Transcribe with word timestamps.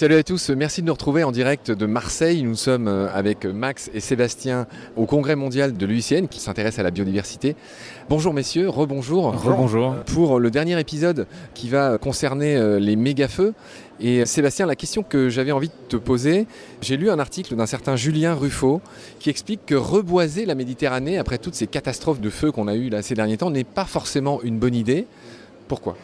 Salut 0.00 0.14
à 0.14 0.22
tous, 0.22 0.48
merci 0.48 0.80
de 0.80 0.86
nous 0.86 0.94
retrouver 0.94 1.24
en 1.24 1.30
direct 1.30 1.70
de 1.70 1.84
Marseille. 1.84 2.42
Nous 2.42 2.54
sommes 2.54 2.88
euh, 2.88 3.08
avec 3.12 3.44
Max 3.44 3.90
et 3.92 4.00
Sébastien 4.00 4.66
au 4.96 5.04
congrès 5.04 5.36
mondial 5.36 5.74
de 5.74 5.84
l'UICN 5.84 6.26
qui 6.26 6.40
s'intéresse 6.40 6.78
à 6.78 6.82
la 6.82 6.90
biodiversité. 6.90 7.54
Bonjour 8.08 8.32
messieurs, 8.32 8.70
rebonjour. 8.70 9.38
Rebonjour. 9.38 9.96
Pour 10.06 10.40
le 10.40 10.50
dernier 10.50 10.80
épisode 10.80 11.26
qui 11.52 11.68
va 11.68 11.98
concerner 11.98 12.56
euh, 12.56 12.78
les 12.78 12.96
méga-feux. 12.96 13.52
Et 14.00 14.24
Sébastien, 14.24 14.64
la 14.64 14.74
question 14.74 15.02
que 15.02 15.28
j'avais 15.28 15.52
envie 15.52 15.68
de 15.68 15.88
te 15.90 15.96
poser, 15.96 16.46
j'ai 16.80 16.96
lu 16.96 17.10
un 17.10 17.18
article 17.18 17.54
d'un 17.54 17.66
certain 17.66 17.94
Julien 17.94 18.32
Ruffo 18.32 18.80
qui 19.18 19.28
explique 19.28 19.66
que 19.66 19.74
reboiser 19.74 20.46
la 20.46 20.54
Méditerranée 20.54 21.18
après 21.18 21.36
toutes 21.36 21.54
ces 21.54 21.66
catastrophes 21.66 22.22
de 22.22 22.30
feu 22.30 22.52
qu'on 22.52 22.68
a 22.68 22.74
eues 22.74 22.88
là, 22.88 23.02
ces 23.02 23.14
derniers 23.14 23.36
temps 23.36 23.50
n'est 23.50 23.64
pas 23.64 23.84
forcément 23.84 24.40
une 24.40 24.58
bonne 24.58 24.74
idée. 24.74 25.06
Pourquoi? 25.68 25.98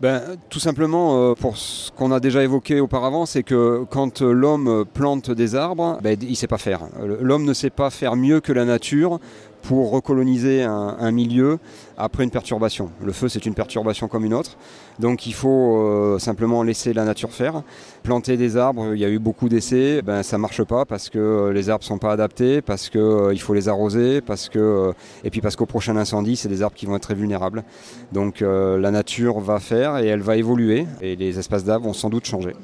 Ben, 0.00 0.22
Tout 0.48 0.60
simplement, 0.60 1.30
euh, 1.30 1.34
pour 1.34 1.56
ce 1.56 1.90
qu'on 1.92 2.12
a 2.12 2.20
déjà 2.20 2.42
évoqué 2.42 2.80
auparavant, 2.80 3.26
c'est 3.26 3.42
que 3.42 3.84
quand 3.90 4.22
l'homme 4.22 4.84
plante 4.92 5.30
des 5.30 5.54
arbres, 5.54 5.98
ben, 6.02 6.16
il 6.20 6.36
sait 6.36 6.46
pas 6.46 6.58
faire. 6.58 6.82
L'homme 7.20 7.44
ne 7.44 7.52
sait 7.52 7.70
pas 7.70 7.90
faire 7.90 8.16
mieux 8.16 8.40
que 8.40 8.52
la 8.52 8.64
nature 8.64 9.20
pour 9.62 9.90
recoloniser 9.90 10.62
un, 10.62 11.10
milieu 11.10 11.58
après 11.98 12.24
une 12.24 12.30
perturbation. 12.30 12.90
Le 13.02 13.12
feu, 13.12 13.28
c'est 13.28 13.46
une 13.46 13.54
perturbation 13.54 14.08
comme 14.08 14.24
une 14.24 14.34
autre. 14.34 14.56
Donc 14.98 15.26
il 15.26 15.34
faut 15.34 15.76
euh, 15.78 16.18
simplement 16.18 16.62
laisser 16.62 16.92
la 16.92 17.04
nature 17.04 17.32
faire. 17.32 17.62
Planter 18.02 18.36
des 18.36 18.56
arbres, 18.56 18.94
il 18.94 19.00
y 19.00 19.04
a 19.04 19.08
eu 19.08 19.18
beaucoup 19.18 19.48
d'essais, 19.48 20.02
ben, 20.02 20.22
ça 20.22 20.36
ne 20.36 20.42
marche 20.42 20.62
pas 20.64 20.84
parce 20.84 21.08
que 21.08 21.18
euh, 21.18 21.52
les 21.52 21.68
arbres 21.68 21.84
ne 21.84 21.88
sont 21.88 21.98
pas 21.98 22.12
adaptés, 22.12 22.62
parce 22.62 22.88
qu'il 22.88 23.00
euh, 23.00 23.36
faut 23.36 23.54
les 23.54 23.68
arroser, 23.68 24.20
parce 24.20 24.48
que, 24.48 24.92
et 25.24 25.30
puis 25.30 25.40
parce 25.40 25.56
qu'au 25.56 25.66
prochain 25.66 25.96
incendie, 25.96 26.36
c'est 26.36 26.48
des 26.48 26.62
arbres 26.62 26.76
qui 26.76 26.86
vont 26.86 26.96
être 26.96 27.02
très 27.02 27.14
vulnérables. 27.14 27.64
Donc 28.12 28.40
la 28.40 28.90
nature 28.90 29.40
va 29.40 29.60
faire 29.60 29.98
et 29.98 30.06
elle 30.06 30.20
va 30.20 30.36
évoluer 30.36 30.86
et 31.00 31.16
les 31.16 31.38
espaces 31.38 31.64
d'arbres 31.64 31.86
vont 31.86 31.92
sans 31.92 32.10
doute 32.10 32.26
changer. 32.26 32.54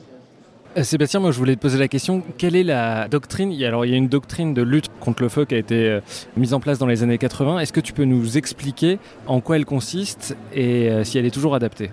Euh, 0.77 0.83
Sébastien, 0.83 1.21
moi 1.21 1.31
je 1.31 1.39
voulais 1.39 1.57
te 1.57 1.61
poser 1.61 1.79
la 1.79 1.89
question, 1.89 2.23
quelle 2.37 2.55
est 2.55 2.63
la 2.63 3.09
doctrine 3.09 3.51
Alors 3.65 3.87
il 3.87 3.93
y 3.93 3.95
a 3.95 3.97
une 3.97 4.09
doctrine 4.09 4.53
de 4.53 4.61
lutte 4.61 4.91
contre 5.01 5.23
le 5.23 5.31
feu 5.31 5.47
qui 5.47 5.55
a 5.55 5.59
été 5.59 5.89
euh, 5.89 6.01
mise 6.37 6.53
en 6.53 6.61
place 6.61 6.79
dans 6.79 6.87
les 6.87 7.03
années 7.03 7.17
80. 7.17 7.61
Est-ce 7.61 7.73
que 7.73 7.81
tu 7.81 7.95
peux 7.95 8.05
nous 8.05 8.37
expliquer 8.37 8.99
en 9.27 9.41
quoi 9.41 9.57
elle 9.57 9.65
consiste 9.65 10.37
et 10.53 10.91
euh, 10.91 11.03
si 11.03 11.17
elle 11.17 11.25
est 11.25 11.31
toujours 11.31 11.55
adaptée? 11.55 11.93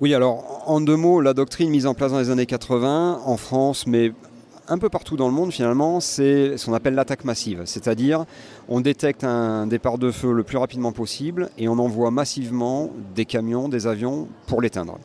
Oui, 0.00 0.14
alors 0.14 0.62
en 0.64 0.80
deux 0.80 0.96
mots, 0.96 1.20
la 1.20 1.34
doctrine 1.34 1.68
mise 1.68 1.86
en 1.86 1.92
place 1.92 2.12
dans 2.12 2.18
les 2.18 2.30
années 2.30 2.46
80 2.46 3.20
en 3.26 3.36
France, 3.36 3.86
mais 3.86 4.12
un 4.68 4.78
peu 4.78 4.88
partout 4.88 5.18
dans 5.18 5.28
le 5.28 5.34
monde 5.34 5.52
finalement, 5.52 6.00
c'est 6.00 6.56
ce 6.56 6.64
qu'on 6.64 6.72
appelle 6.72 6.94
l'attaque 6.94 7.26
massive. 7.26 7.62
C'est-à-dire 7.66 8.24
on 8.70 8.80
détecte 8.80 9.22
un 9.22 9.66
départ 9.66 9.98
de 9.98 10.10
feu 10.10 10.32
le 10.32 10.44
plus 10.44 10.56
rapidement 10.56 10.92
possible 10.92 11.50
et 11.58 11.68
on 11.68 11.78
envoie 11.78 12.10
massivement 12.10 12.90
des 13.14 13.26
camions, 13.26 13.68
des 13.68 13.86
avions 13.86 14.28
pour 14.46 14.62
l'éteindre. 14.62 14.98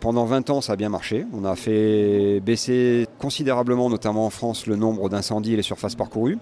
Pendant 0.00 0.24
20 0.24 0.50
ans, 0.50 0.60
ça 0.60 0.74
a 0.74 0.76
bien 0.76 0.88
marché. 0.88 1.24
On 1.32 1.44
a 1.44 1.56
fait 1.56 2.40
baisser 2.40 3.06
considérablement, 3.18 3.88
notamment 3.88 4.26
en 4.26 4.30
France, 4.30 4.66
le 4.66 4.76
nombre 4.76 5.08
d'incendies 5.08 5.54
et 5.54 5.56
les 5.56 5.62
surfaces 5.62 5.94
parcourues. 5.94 6.38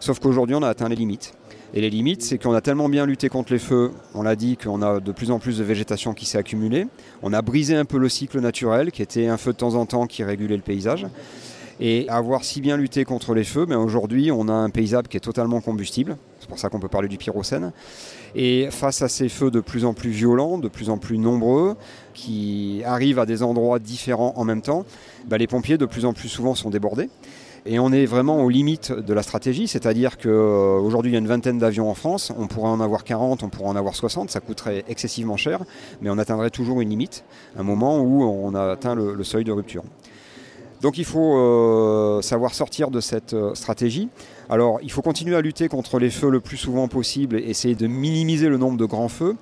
Sauf 0.00 0.18
qu'aujourd'hui, 0.18 0.54
on 0.54 0.62
a 0.62 0.68
atteint 0.68 0.88
les 0.88 0.96
limites. 0.96 1.34
Et 1.74 1.80
les 1.80 1.90
limites, 1.90 2.22
c'est 2.22 2.38
qu'on 2.38 2.54
a 2.54 2.60
tellement 2.60 2.88
bien 2.88 3.04
lutté 3.04 3.28
contre 3.28 3.52
les 3.52 3.58
feux, 3.58 3.90
on 4.14 4.22
l'a 4.22 4.36
dit, 4.36 4.56
qu'on 4.56 4.80
a 4.80 5.00
de 5.00 5.12
plus 5.12 5.30
en 5.30 5.40
plus 5.40 5.58
de 5.58 5.64
végétation 5.64 6.14
qui 6.14 6.24
s'est 6.24 6.38
accumulée. 6.38 6.86
On 7.22 7.32
a 7.32 7.42
brisé 7.42 7.74
un 7.74 7.84
peu 7.84 7.98
le 7.98 8.08
cycle 8.08 8.40
naturel, 8.40 8.92
qui 8.92 9.02
était 9.02 9.26
un 9.26 9.36
feu 9.36 9.52
de 9.52 9.58
temps 9.58 9.74
en 9.74 9.84
temps 9.84 10.06
qui 10.06 10.22
régulait 10.22 10.56
le 10.56 10.62
paysage. 10.62 11.06
Et 11.80 12.08
avoir 12.08 12.44
si 12.44 12.60
bien 12.60 12.76
lutté 12.76 13.04
contre 13.04 13.34
les 13.34 13.42
feux, 13.42 13.66
mais 13.66 13.74
ben 13.74 13.80
aujourd'hui, 13.80 14.30
on 14.30 14.48
a 14.48 14.52
un 14.52 14.70
paysage 14.70 15.04
qui 15.10 15.16
est 15.16 15.20
totalement 15.20 15.60
combustible. 15.60 16.16
C'est 16.44 16.48
pour 16.50 16.58
ça 16.58 16.68
qu'on 16.68 16.78
peut 16.78 16.88
parler 16.88 17.08
du 17.08 17.16
pyrocène. 17.16 17.72
Et 18.34 18.68
face 18.70 19.00
à 19.00 19.08
ces 19.08 19.30
feux 19.30 19.50
de 19.50 19.60
plus 19.60 19.86
en 19.86 19.94
plus 19.94 20.10
violents, 20.10 20.58
de 20.58 20.68
plus 20.68 20.90
en 20.90 20.98
plus 20.98 21.16
nombreux, 21.16 21.74
qui 22.12 22.82
arrivent 22.84 23.18
à 23.18 23.24
des 23.24 23.42
endroits 23.42 23.78
différents 23.78 24.34
en 24.36 24.44
même 24.44 24.60
temps, 24.60 24.84
bah, 25.26 25.38
les 25.38 25.46
pompiers 25.46 25.78
de 25.78 25.86
plus 25.86 26.04
en 26.04 26.12
plus 26.12 26.28
souvent 26.28 26.54
sont 26.54 26.68
débordés. 26.68 27.08
Et 27.64 27.78
on 27.78 27.92
est 27.92 28.04
vraiment 28.04 28.44
aux 28.44 28.50
limites 28.50 28.92
de 28.92 29.14
la 29.14 29.22
stratégie, 29.22 29.68
c'est-à-dire 29.68 30.18
qu'aujourd'hui 30.18 31.12
il 31.12 31.14
y 31.14 31.16
a 31.16 31.20
une 31.20 31.28
vingtaine 31.28 31.56
d'avions 31.56 31.88
en 31.88 31.94
France, 31.94 32.30
on 32.36 32.46
pourrait 32.46 32.68
en 32.68 32.80
avoir 32.80 33.04
40, 33.04 33.42
on 33.42 33.48
pourrait 33.48 33.70
en 33.70 33.76
avoir 33.76 33.94
60, 33.94 34.30
ça 34.30 34.40
coûterait 34.40 34.84
excessivement 34.86 35.38
cher, 35.38 35.64
mais 36.02 36.10
on 36.10 36.18
atteindrait 36.18 36.50
toujours 36.50 36.82
une 36.82 36.90
limite, 36.90 37.24
un 37.56 37.62
moment 37.62 38.00
où 38.00 38.22
on 38.22 38.54
a 38.54 38.72
atteint 38.72 38.94
le, 38.94 39.24
seuil 39.24 39.44
de 39.44 39.52
rupture. 39.52 39.82
Donc 40.82 40.98
il 40.98 41.06
faut 41.06 41.38
euh, 41.38 42.20
savoir 42.20 42.52
sortir 42.52 42.90
de 42.90 43.00
cette 43.00 43.32
euh, 43.32 43.54
stratégie. 43.54 44.10
Alors 44.50 44.78
il 44.82 44.90
faut 44.90 45.02
continuer 45.02 45.36
à 45.36 45.40
lutter 45.40 45.68
contre 45.68 45.98
les 45.98 46.10
feux 46.10 46.30
le 46.30 46.40
plus 46.40 46.56
souvent 46.56 46.88
possible 46.88 47.36
et 47.36 47.50
essayer 47.50 47.74
de 47.74 47.86
minimiser 47.86 48.48
le 48.48 48.58
nombre 48.58 48.76
de 48.76 48.84
grands 48.84 49.08
feux. 49.08 49.36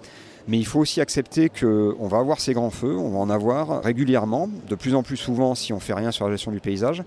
Mais 0.48 0.58
il 0.58 0.66
faut 0.66 0.80
aussi 0.80 1.00
accepter 1.00 1.48
qu'on 1.48 2.08
va 2.08 2.18
avoir 2.18 2.40
ces 2.40 2.52
grands 2.52 2.70
feux, 2.70 2.96
on 2.96 3.10
va 3.10 3.18
en 3.18 3.30
avoir 3.30 3.82
régulièrement, 3.82 4.48
de 4.68 4.74
plus 4.74 4.94
en 4.94 5.04
plus 5.04 5.16
souvent 5.16 5.54
si 5.54 5.72
on 5.72 5.76
ne 5.76 5.80
fait 5.80 5.94
rien 5.94 6.10
sur 6.10 6.26
la 6.26 6.32
gestion 6.32 6.50
du 6.50 6.60
paysage. 6.60 7.04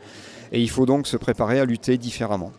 Et 0.54 0.62
il 0.62 0.70
faut 0.70 0.86
donc 0.86 1.06
se 1.06 1.18
préparer 1.18 1.60
à 1.60 1.66
lutter 1.66 1.98
différemment. 1.98 2.52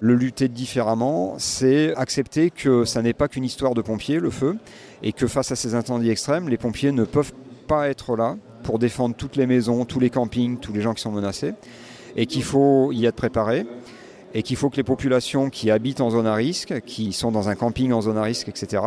Le 0.00 0.14
lutter 0.14 0.48
différemment, 0.48 1.36
c'est 1.38 1.94
accepter 1.96 2.50
que 2.50 2.84
ça 2.84 3.00
n'est 3.00 3.14
pas 3.14 3.28
qu'une 3.28 3.44
histoire 3.44 3.72
de 3.72 3.80
pompiers, 3.80 4.20
le 4.20 4.28
feu, 4.28 4.58
et 5.02 5.14
que 5.14 5.26
face 5.26 5.52
à 5.52 5.56
ces 5.56 5.74
incendies 5.74 6.10
extrêmes, 6.10 6.50
les 6.50 6.58
pompiers 6.58 6.92
ne 6.92 7.04
peuvent 7.04 7.32
pas 7.66 7.88
être 7.88 8.16
là 8.16 8.36
pour 8.62 8.78
défendre 8.78 9.16
toutes 9.16 9.36
les 9.36 9.46
maisons, 9.46 9.86
tous 9.86 10.00
les 10.00 10.10
campings, 10.10 10.58
tous 10.58 10.74
les 10.74 10.82
gens 10.82 10.92
qui 10.92 11.00
sont 11.00 11.12
menacés, 11.12 11.54
et 12.16 12.26
qu'il 12.26 12.42
faut 12.42 12.92
y 12.92 13.06
être 13.06 13.16
préparé, 13.16 13.64
et 14.36 14.42
qu'il 14.42 14.56
faut 14.56 14.68
que 14.68 14.76
les 14.76 14.84
populations 14.84 15.48
qui 15.48 15.70
habitent 15.70 16.02
en 16.02 16.10
zone 16.10 16.26
à 16.26 16.34
risque, 16.34 16.82
qui 16.84 17.14
sont 17.14 17.32
dans 17.32 17.48
un 17.48 17.54
camping 17.54 17.90
en 17.92 18.02
zone 18.02 18.18
à 18.18 18.22
risque, 18.22 18.50
etc., 18.50 18.82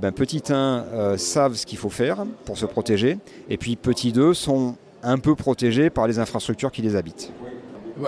ben, 0.00 0.10
petit 0.10 0.42
1 0.48 0.54
euh, 0.54 1.16
savent 1.18 1.54
ce 1.54 1.66
qu'il 1.66 1.76
faut 1.76 1.90
faire 1.90 2.24
pour 2.46 2.56
se 2.56 2.64
protéger, 2.64 3.18
et 3.50 3.58
puis 3.58 3.76
petit 3.76 4.10
2 4.10 4.32
sont 4.32 4.76
un 5.02 5.18
peu 5.18 5.34
protégés 5.34 5.90
par 5.90 6.06
les 6.06 6.18
infrastructures 6.18 6.72
qui 6.72 6.80
les 6.80 6.96
habitent. 6.96 7.30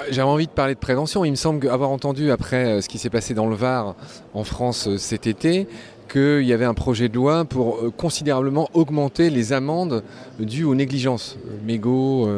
J'avais 0.09 0.29
envie 0.29 0.47
de 0.47 0.53
parler 0.53 0.73
de 0.73 0.79
prévention. 0.79 1.27
Il 1.27 1.33
me 1.33 1.37
semble 1.37 1.69
avoir 1.69 1.91
entendu, 1.91 2.31
après 2.31 2.65
euh, 2.65 2.81
ce 2.81 2.89
qui 2.89 2.97
s'est 2.97 3.11
passé 3.11 3.35
dans 3.35 3.49
le 3.49 3.55
Var 3.55 3.95
en 4.33 4.45
France 4.45 4.89
euh, 4.89 4.97
cet 4.97 5.27
été, 5.27 5.69
qu'il 6.13 6.45
y 6.45 6.53
avait 6.53 6.67
un 6.67 6.75
projet 6.75 7.09
de 7.09 7.15
loi 7.15 7.45
pour 7.45 7.81
considérablement 7.97 8.69
augmenter 8.75 9.31
les 9.31 9.53
amendes 9.53 10.05
dues 10.39 10.65
aux 10.65 10.75
négligences. 10.75 11.39
mégots, 11.65 12.29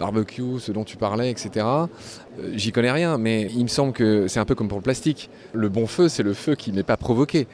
barbecue, 0.00 0.58
ce 0.58 0.72
dont 0.72 0.84
tu 0.84 0.96
parlais, 0.96 1.30
etc. 1.30 1.66
J'y 2.54 2.72
connais 2.72 2.90
rien, 2.90 3.18
mais 3.18 3.48
il 3.54 3.64
me 3.64 3.68
semble 3.68 3.92
que 3.92 4.28
c'est 4.28 4.40
un 4.40 4.44
peu 4.44 4.54
comme 4.54 4.68
pour 4.68 4.78
le 4.78 4.82
plastique. 4.82 5.28
Le 5.52 5.68
bon 5.68 5.86
feu, 5.86 6.08
c'est 6.08 6.22
le 6.22 6.34
feu 6.34 6.54
qui 6.54 6.72
n'est 6.72 6.82
pas 6.82 6.96
provoqué. 6.96 7.46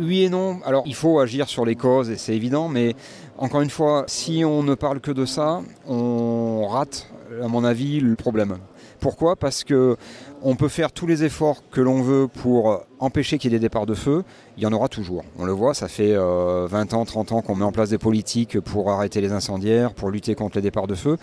Oui 0.00 0.24
et 0.24 0.28
non. 0.28 0.58
Alors, 0.64 0.82
il 0.86 0.94
faut 0.94 1.20
agir 1.20 1.48
sur 1.48 1.64
les 1.64 1.76
causes, 1.76 2.10
et 2.10 2.16
c'est 2.16 2.34
évident, 2.34 2.68
mais 2.68 2.94
encore 3.38 3.60
une 3.60 3.70
fois, 3.70 4.04
si 4.08 4.44
on 4.44 4.62
ne 4.62 4.74
parle 4.74 5.00
que 5.00 5.10
de 5.10 5.24
ça, 5.24 5.62
on 5.86 6.66
rate, 6.68 7.08
à 7.42 7.48
mon 7.48 7.64
avis, 7.64 8.00
le 8.00 8.16
problème. 8.16 8.58
Pourquoi? 9.06 9.36
Parce 9.36 9.62
que 9.62 9.96
on 10.42 10.56
peut 10.56 10.66
faire 10.66 10.90
tous 10.90 11.06
les 11.06 11.22
efforts 11.22 11.62
que 11.70 11.80
l'on 11.80 12.02
veut 12.02 12.26
pour 12.26 12.82
empêcher 12.98 13.38
qu'il 13.38 13.52
y 13.52 13.54
ait 13.54 13.58
des 13.60 13.62
départs 13.62 13.86
de 13.86 13.94
feu, 13.94 14.24
il 14.56 14.64
y 14.64 14.66
en 14.66 14.72
aura 14.72 14.88
toujours. 14.88 15.24
On 15.38 15.44
le 15.44 15.52
voit, 15.52 15.74
ça 15.74 15.86
fait 15.86 16.14
20 16.14 16.18
euh, 16.18 16.66
ans, 16.92 17.04
30 17.04 17.30
ans 17.30 17.40
qu'on 17.40 17.54
met 17.54 17.64
en 17.64 17.70
place 17.70 17.90
des 17.90 17.98
politiques 17.98 18.58
pour 18.58 18.90
arrêter 18.90 19.20
les 19.20 19.30
incendiaires, 19.30 19.94
pour 19.94 20.10
lutter 20.10 20.34
contre 20.34 20.56
les 20.56 20.62
départs 20.62 20.88
de 20.88 20.96
feu. 20.96 21.18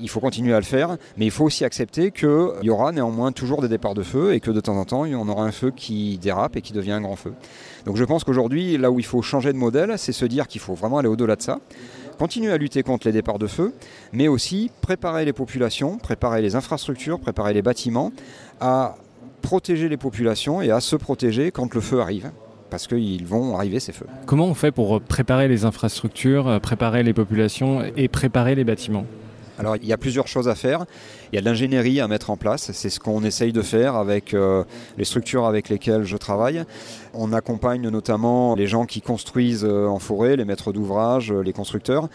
Il 0.00 0.08
faut 0.08 0.20
continuer 0.20 0.54
à 0.54 0.60
le 0.60 0.64
faire, 0.64 0.98
mais 1.16 1.24
il 1.24 1.32
faut 1.32 1.44
aussi 1.44 1.64
accepter 1.64 2.12
qu'il 2.12 2.60
y 2.62 2.70
aura 2.70 2.92
néanmoins 2.92 3.32
toujours 3.32 3.60
des 3.60 3.68
départs 3.68 3.94
de 3.94 4.04
feu 4.04 4.32
et 4.32 4.38
que 4.38 4.52
de 4.52 4.60
temps 4.60 4.76
en 4.76 4.84
temps, 4.84 5.02
on 5.02 5.28
aura 5.28 5.42
un 5.42 5.52
feu 5.52 5.72
qui 5.74 6.18
dérape 6.18 6.54
et 6.54 6.60
qui 6.60 6.72
devient 6.72 6.92
un 6.92 7.00
grand 7.00 7.16
feu. 7.16 7.32
Donc 7.86 7.96
je 7.96 8.04
pense 8.04 8.22
qu'aujourd'hui, 8.22 8.78
là 8.78 8.92
où 8.92 9.00
il 9.00 9.04
faut 9.04 9.20
changer 9.20 9.52
de 9.52 9.58
modèle, 9.58 9.94
c'est 9.96 10.12
se 10.12 10.26
dire 10.26 10.46
qu'il 10.46 10.60
faut 10.60 10.74
vraiment 10.74 10.98
aller 10.98 11.08
au-delà 11.08 11.34
de 11.34 11.42
ça 11.42 11.58
continuer 12.18 12.52
à 12.52 12.58
lutter 12.58 12.82
contre 12.82 13.06
les 13.06 13.12
départs 13.12 13.38
de 13.38 13.46
feu, 13.46 13.74
mais 14.12 14.28
aussi 14.28 14.70
préparer 14.80 15.24
les 15.24 15.32
populations, 15.32 15.98
préparer 15.98 16.42
les 16.42 16.54
infrastructures, 16.56 17.20
préparer 17.20 17.54
les 17.54 17.62
bâtiments 17.62 18.12
à 18.60 18.96
protéger 19.42 19.88
les 19.88 19.96
populations 19.96 20.62
et 20.62 20.70
à 20.70 20.80
se 20.80 20.96
protéger 20.96 21.50
quand 21.50 21.74
le 21.74 21.80
feu 21.80 22.00
arrive 22.00 22.30
parce 22.68 22.88
qu'ils 22.88 23.24
vont 23.24 23.56
arriver 23.56 23.78
ces 23.78 23.92
feux. 23.92 24.06
Comment 24.26 24.46
on 24.46 24.54
fait 24.54 24.72
pour 24.72 25.00
préparer 25.00 25.46
les 25.46 25.64
infrastructures, 25.64 26.60
préparer 26.60 27.02
les 27.02 27.12
populations 27.12 27.82
et 27.96 28.08
préparer 28.08 28.54
les 28.56 28.64
bâtiments? 28.64 29.06
Alors 29.58 29.76
il 29.76 29.86
y 29.86 29.92
a 29.92 29.96
plusieurs 29.96 30.28
choses 30.28 30.48
à 30.48 30.54
faire. 30.54 30.84
Il 31.32 31.36
y 31.36 31.38
a 31.38 31.40
de 31.40 31.46
l'ingénierie 31.46 32.00
à 32.00 32.08
mettre 32.08 32.30
en 32.30 32.36
place. 32.36 32.70
C'est 32.72 32.90
ce 32.90 33.00
qu'on 33.00 33.24
essaye 33.24 33.52
de 33.52 33.62
faire 33.62 33.96
avec 33.96 34.34
euh, 34.34 34.64
les 34.98 35.04
structures 35.04 35.46
avec 35.46 35.68
lesquelles 35.68 36.04
je 36.04 36.16
travaille. 36.16 36.64
On 37.14 37.32
accompagne 37.32 37.88
notamment 37.88 38.54
les 38.54 38.66
gens 38.66 38.84
qui 38.84 39.00
construisent 39.00 39.64
euh, 39.64 39.86
en 39.86 39.98
forêt, 39.98 40.36
les 40.36 40.44
maîtres 40.44 40.72
d'ouvrage, 40.72 41.32
euh, 41.32 41.40
les 41.40 41.52
constructeurs. 41.52 42.08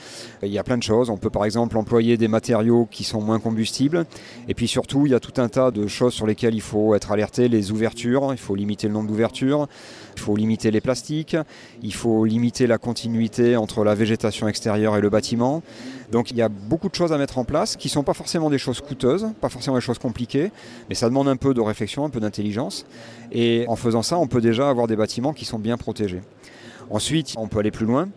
Il 0.44 0.50
y 0.50 0.60
a 0.60 0.64
plein 0.64 0.78
de 0.78 0.84
choses. 0.84 1.10
On 1.10 1.18
peut 1.18 1.30
par 1.30 1.46
exemple 1.46 1.78
employer 1.78 2.18
des 2.18 2.28
matériaux 2.28 2.88
qui 2.90 3.04
sont 3.04 3.22
moins 3.22 3.40
combustibles. 3.40 4.06
Et 4.48 4.54
puis 4.54 4.68
surtout, 4.68 5.06
il 5.08 5.12
y 5.12 5.16
a 5.16 5.20
tout 5.20 5.42
un 5.42 5.50
tas 5.50 5.72
de 5.72 5.88
choses 5.88 6.14
sur 6.14 6.28
lesquelles 6.28 6.56
il 6.56 6.62
faut 6.62 6.96
être 6.96 7.12
alerté. 7.12 7.48
Les 7.48 7.72
ouvertures, 7.72 8.30
il 8.32 8.38
faut 8.38 8.56
limiter 8.56 8.88
le 8.88 8.94
nombre 8.94 9.08
d'ouvertures. 9.08 9.68
Il 10.16 10.22
faut 10.22 10.36
limiter 10.36 10.72
les 10.72 10.82
plastiques. 10.82 11.36
Il 11.82 11.94
faut 11.94 12.26
limiter 12.26 12.68
la 12.68 12.78
continuité 12.78 13.56
entre 13.56 13.84
la 13.84 13.96
végétation 13.96 14.48
extérieure 14.48 14.96
et 14.96 15.02
le 15.02 15.10
bâtiment. 15.10 15.64
Donc 16.12 16.30
il 16.32 16.38
y 16.38 16.42
a 16.42 16.50
beaucoup 16.50 16.90
de 16.90 16.96
choses 16.96 17.14
à 17.14 17.18
mettre 17.18 17.38
en 17.38 17.46
place 17.46 17.76
qui 17.76 17.88
ne 17.88 17.92
sont 17.92 18.04
pas 18.04 18.14
forcément 18.14 18.50
des 18.50 18.58
choses 18.58 18.82
coûteuses, 18.82 19.28
pas 19.40 19.50
forcément 19.50 19.78
des 19.78 19.82
choses 19.82 20.00
compliquées, 20.00 20.52
mais 20.90 20.96
ça 20.96 21.08
demande 21.08 21.30
un 21.30 21.38
peu 21.38 21.54
de 21.54 21.62
réflexion, 21.62 22.04
un 22.06 22.10
peu 22.10 22.20
d'intelligence. 22.20 22.86
Et 23.32 23.66
en 23.68 23.78
faisant 23.78 24.02
ça, 24.02 24.18
on 24.18 24.28
peut 24.28 24.42
déjà 24.42 24.70
avoir 24.70 24.88
des 24.88 24.98
bâtiments 24.98 25.34
qui 25.34 25.46
sont 25.46 25.60
bien 25.60 25.78
protégés. 25.78 26.22
Ensuite, 26.90 27.34
on 27.38 27.48
peut 27.48 27.60
aller 27.60 27.72
plus 27.72 27.86
loin 27.86 28.08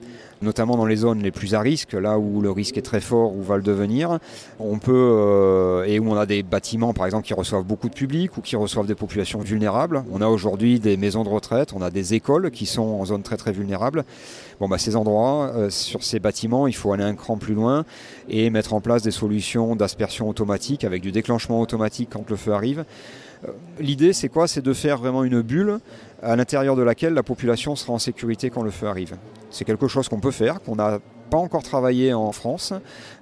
notamment 0.44 0.76
dans 0.76 0.86
les 0.86 0.96
zones 0.96 1.22
les 1.22 1.30
plus 1.30 1.54
à 1.54 1.60
risque, 1.60 1.94
là 1.94 2.18
où 2.18 2.40
le 2.40 2.50
risque 2.50 2.76
est 2.76 2.82
très 2.82 3.00
fort 3.00 3.34
ou 3.34 3.42
va 3.42 3.56
le 3.56 3.62
devenir. 3.62 4.18
On 4.60 4.78
peut, 4.78 4.92
euh, 4.94 5.84
et 5.84 5.98
où 5.98 6.10
on 6.10 6.16
a 6.16 6.26
des 6.26 6.42
bâtiments 6.42 6.92
par 6.92 7.06
exemple 7.06 7.26
qui 7.26 7.34
reçoivent 7.34 7.64
beaucoup 7.64 7.88
de 7.88 7.94
public 7.94 8.36
ou 8.36 8.40
qui 8.40 8.54
reçoivent 8.54 8.86
des 8.86 8.94
populations 8.94 9.40
vulnérables. 9.40 10.04
On 10.12 10.20
a 10.20 10.28
aujourd'hui 10.28 10.78
des 10.78 10.96
maisons 10.96 11.24
de 11.24 11.28
retraite, 11.28 11.72
on 11.74 11.82
a 11.82 11.90
des 11.90 12.14
écoles 12.14 12.50
qui 12.50 12.66
sont 12.66 12.82
en 12.82 13.04
zone 13.04 13.22
très 13.22 13.36
très 13.36 13.52
vulnérable. 13.52 14.04
Bon, 14.60 14.68
bah, 14.68 14.78
ces 14.78 14.94
endroits, 14.94 15.50
euh, 15.56 15.70
sur 15.70 16.04
ces 16.04 16.20
bâtiments, 16.20 16.68
il 16.68 16.74
faut 16.74 16.92
aller 16.92 17.02
un 17.02 17.14
cran 17.14 17.36
plus 17.36 17.54
loin 17.54 17.84
et 18.28 18.50
mettre 18.50 18.74
en 18.74 18.80
place 18.80 19.02
des 19.02 19.10
solutions 19.10 19.74
d'aspersion 19.74 20.28
automatique 20.28 20.84
avec 20.84 21.02
du 21.02 21.10
déclenchement 21.10 21.60
automatique 21.60 22.10
quand 22.12 22.28
le 22.30 22.36
feu 22.36 22.52
arrive. 22.52 22.84
Euh, 23.44 23.50
l'idée, 23.80 24.12
c'est 24.12 24.28
quoi? 24.28 24.46
C'est 24.46 24.62
de 24.62 24.72
faire 24.72 24.98
vraiment 24.98 25.24
une 25.24 25.40
bulle 25.42 25.80
à 26.24 26.36
l'intérieur 26.36 26.74
de 26.74 26.82
laquelle 26.82 27.14
la 27.14 27.22
population 27.22 27.76
sera 27.76 27.92
en 27.92 27.98
sécurité 27.98 28.50
quand 28.50 28.62
le 28.62 28.70
feu 28.70 28.86
arrive. 28.86 29.16
C'est 29.50 29.64
quelque 29.64 29.88
chose 29.88 30.08
qu'on 30.08 30.20
peut 30.20 30.30
faire, 30.30 30.62
qu'on 30.62 30.76
n'a 30.76 30.98
pas 31.30 31.36
encore 31.36 31.62
travaillé 31.62 32.14
en 32.14 32.32
France, 32.32 32.72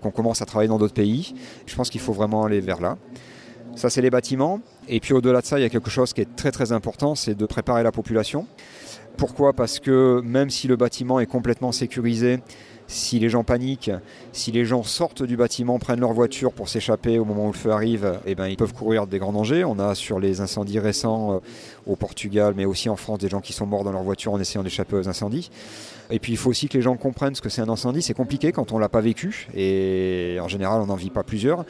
qu'on 0.00 0.10
commence 0.10 0.40
à 0.40 0.46
travailler 0.46 0.68
dans 0.68 0.78
d'autres 0.78 0.94
pays. 0.94 1.34
Je 1.66 1.74
pense 1.74 1.90
qu'il 1.90 2.00
faut 2.00 2.12
vraiment 2.12 2.44
aller 2.44 2.60
vers 2.60 2.80
là. 2.80 2.96
Ça, 3.74 3.90
c'est 3.90 4.02
les 4.02 4.10
bâtiments. 4.10 4.60
Et 4.88 5.00
puis 5.00 5.14
au-delà 5.14 5.40
de 5.40 5.46
ça, 5.46 5.58
il 5.58 5.62
y 5.62 5.64
a 5.64 5.68
quelque 5.68 5.90
chose 5.90 6.12
qui 6.12 6.20
est 6.20 6.36
très 6.36 6.52
très 6.52 6.72
important, 6.72 7.14
c'est 7.14 7.34
de 7.34 7.46
préparer 7.46 7.82
la 7.82 7.92
population. 7.92 8.46
Pourquoi? 9.16 9.52
Parce 9.52 9.80
que 9.80 10.20
même 10.24 10.50
si 10.50 10.68
le 10.68 10.76
bâtiment 10.76 11.20
est 11.20 11.26
complètement 11.26 11.72
sécurisé, 11.72 12.40
si 12.92 13.18
les 13.18 13.30
gens 13.30 13.42
paniquent, 13.42 13.90
si 14.32 14.52
les 14.52 14.64
gens 14.64 14.82
sortent 14.82 15.22
du 15.22 15.36
bâtiment, 15.36 15.78
prennent 15.78 16.00
leur 16.00 16.12
voiture 16.12 16.52
pour 16.52 16.68
s'échapper 16.68 17.18
au 17.18 17.24
moment 17.24 17.46
où 17.46 17.52
le 17.52 17.56
feu 17.56 17.70
arrive, 17.70 18.20
eh 18.26 18.34
ben, 18.34 18.48
ils 18.48 18.56
peuvent 18.56 18.74
courir 18.74 19.06
des 19.06 19.18
grands 19.18 19.32
dangers. 19.32 19.64
On 19.64 19.78
a 19.78 19.94
sur 19.94 20.20
les 20.20 20.42
incendies 20.42 20.78
récents 20.78 21.36
euh, 21.36 21.38
au 21.86 21.96
Portugal, 21.96 22.52
mais 22.54 22.66
aussi 22.66 22.90
en 22.90 22.96
France, 22.96 23.18
des 23.18 23.28
gens 23.28 23.40
qui 23.40 23.54
sont 23.54 23.66
morts 23.66 23.82
dans 23.82 23.92
leur 23.92 24.02
voiture 24.02 24.32
en 24.32 24.40
essayant 24.40 24.62
d'échapper 24.62 24.96
aux 24.96 25.08
incendies. 25.08 25.50
Et 26.10 26.18
puis 26.18 26.32
il 26.32 26.36
faut 26.36 26.50
aussi 26.50 26.68
que 26.68 26.76
les 26.76 26.82
gens 26.82 26.96
comprennent 26.96 27.34
ce 27.34 27.40
que 27.40 27.48
c'est 27.48 27.62
un 27.62 27.68
incendie. 27.70 28.02
C'est 28.02 28.12
compliqué 28.12 28.52
quand 28.52 28.72
on 28.72 28.76
ne 28.76 28.82
l'a 28.82 28.90
pas 28.90 29.00
vécu 29.00 29.48
et 29.54 30.36
en 30.42 30.48
général 30.48 30.82
on 30.82 30.86
n'en 30.86 30.96
vit 30.96 31.08
pas 31.08 31.22
plusieurs. 31.22 31.64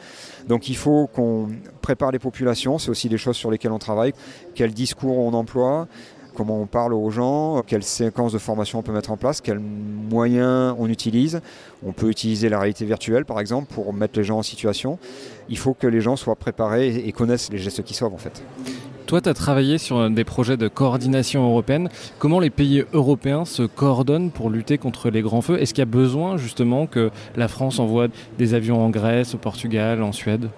Donc 0.49 0.67
il 0.67 0.75
faut 0.75 1.07
qu'on 1.07 1.47
prépare 1.81 2.11
les 2.11 2.19
populations. 2.19 2.77
C'est 2.77 2.89
aussi 2.89 3.07
des 3.07 3.17
choses 3.17 3.37
sur 3.37 3.49
lesquelles 3.49 3.71
on 3.71 3.79
travaille. 3.79 4.11
Quel 4.55 4.73
discours 4.73 5.17
on 5.17 5.33
emploie 5.33 5.87
comment 6.35 6.59
on 6.61 6.65
parle 6.65 6.93
aux 6.93 7.09
gens, 7.09 7.61
quelles 7.65 7.83
séquences 7.83 8.33
de 8.33 8.37
formation 8.37 8.79
on 8.79 8.81
peut 8.81 8.91
mettre 8.91 9.11
en 9.11 9.17
place, 9.17 9.41
quels 9.41 9.59
moyens 9.59 10.75
on 10.77 10.87
utilise. 10.87 11.41
On 11.85 11.91
peut 11.91 12.09
utiliser 12.09 12.49
la 12.49 12.59
réalité 12.59 12.85
virtuelle 12.85 13.25
par 13.25 13.39
exemple 13.39 13.73
pour 13.73 13.93
mettre 13.93 14.17
les 14.17 14.23
gens 14.23 14.39
en 14.39 14.43
situation. 14.43 14.99
Il 15.49 15.57
faut 15.57 15.73
que 15.73 15.87
les 15.87 16.01
gens 16.01 16.15
soient 16.15 16.35
préparés 16.35 16.95
et 16.95 17.11
connaissent 17.11 17.51
les 17.51 17.57
gestes 17.57 17.83
qui 17.83 17.93
sauvent 17.93 18.13
en 18.13 18.17
fait. 18.17 18.43
Toi, 19.05 19.19
tu 19.19 19.29
as 19.29 19.33
travaillé 19.33 19.77
sur 19.77 20.09
des 20.09 20.23
projets 20.23 20.55
de 20.55 20.67
coordination 20.67 21.45
européenne. 21.45 21.89
Comment 22.19 22.39
les 22.39 22.49
pays 22.49 22.85
européens 22.93 23.43
se 23.43 23.63
coordonnent 23.63 24.31
pour 24.31 24.49
lutter 24.49 24.77
contre 24.77 25.09
les 25.09 25.21
grands 25.21 25.41
feux? 25.41 25.61
Est-ce 25.61 25.73
qu'il 25.73 25.81
y 25.81 25.83
a 25.83 25.85
besoin 25.85 26.37
justement 26.37 26.87
que 26.87 27.11
la 27.35 27.49
France 27.49 27.79
envoie 27.79 28.07
des 28.37 28.53
avions 28.53 28.83
en 28.83 28.89
Grèce, 28.89 29.35
au 29.35 29.37
Portugal, 29.37 30.01
en 30.01 30.13
Suède? 30.13 30.49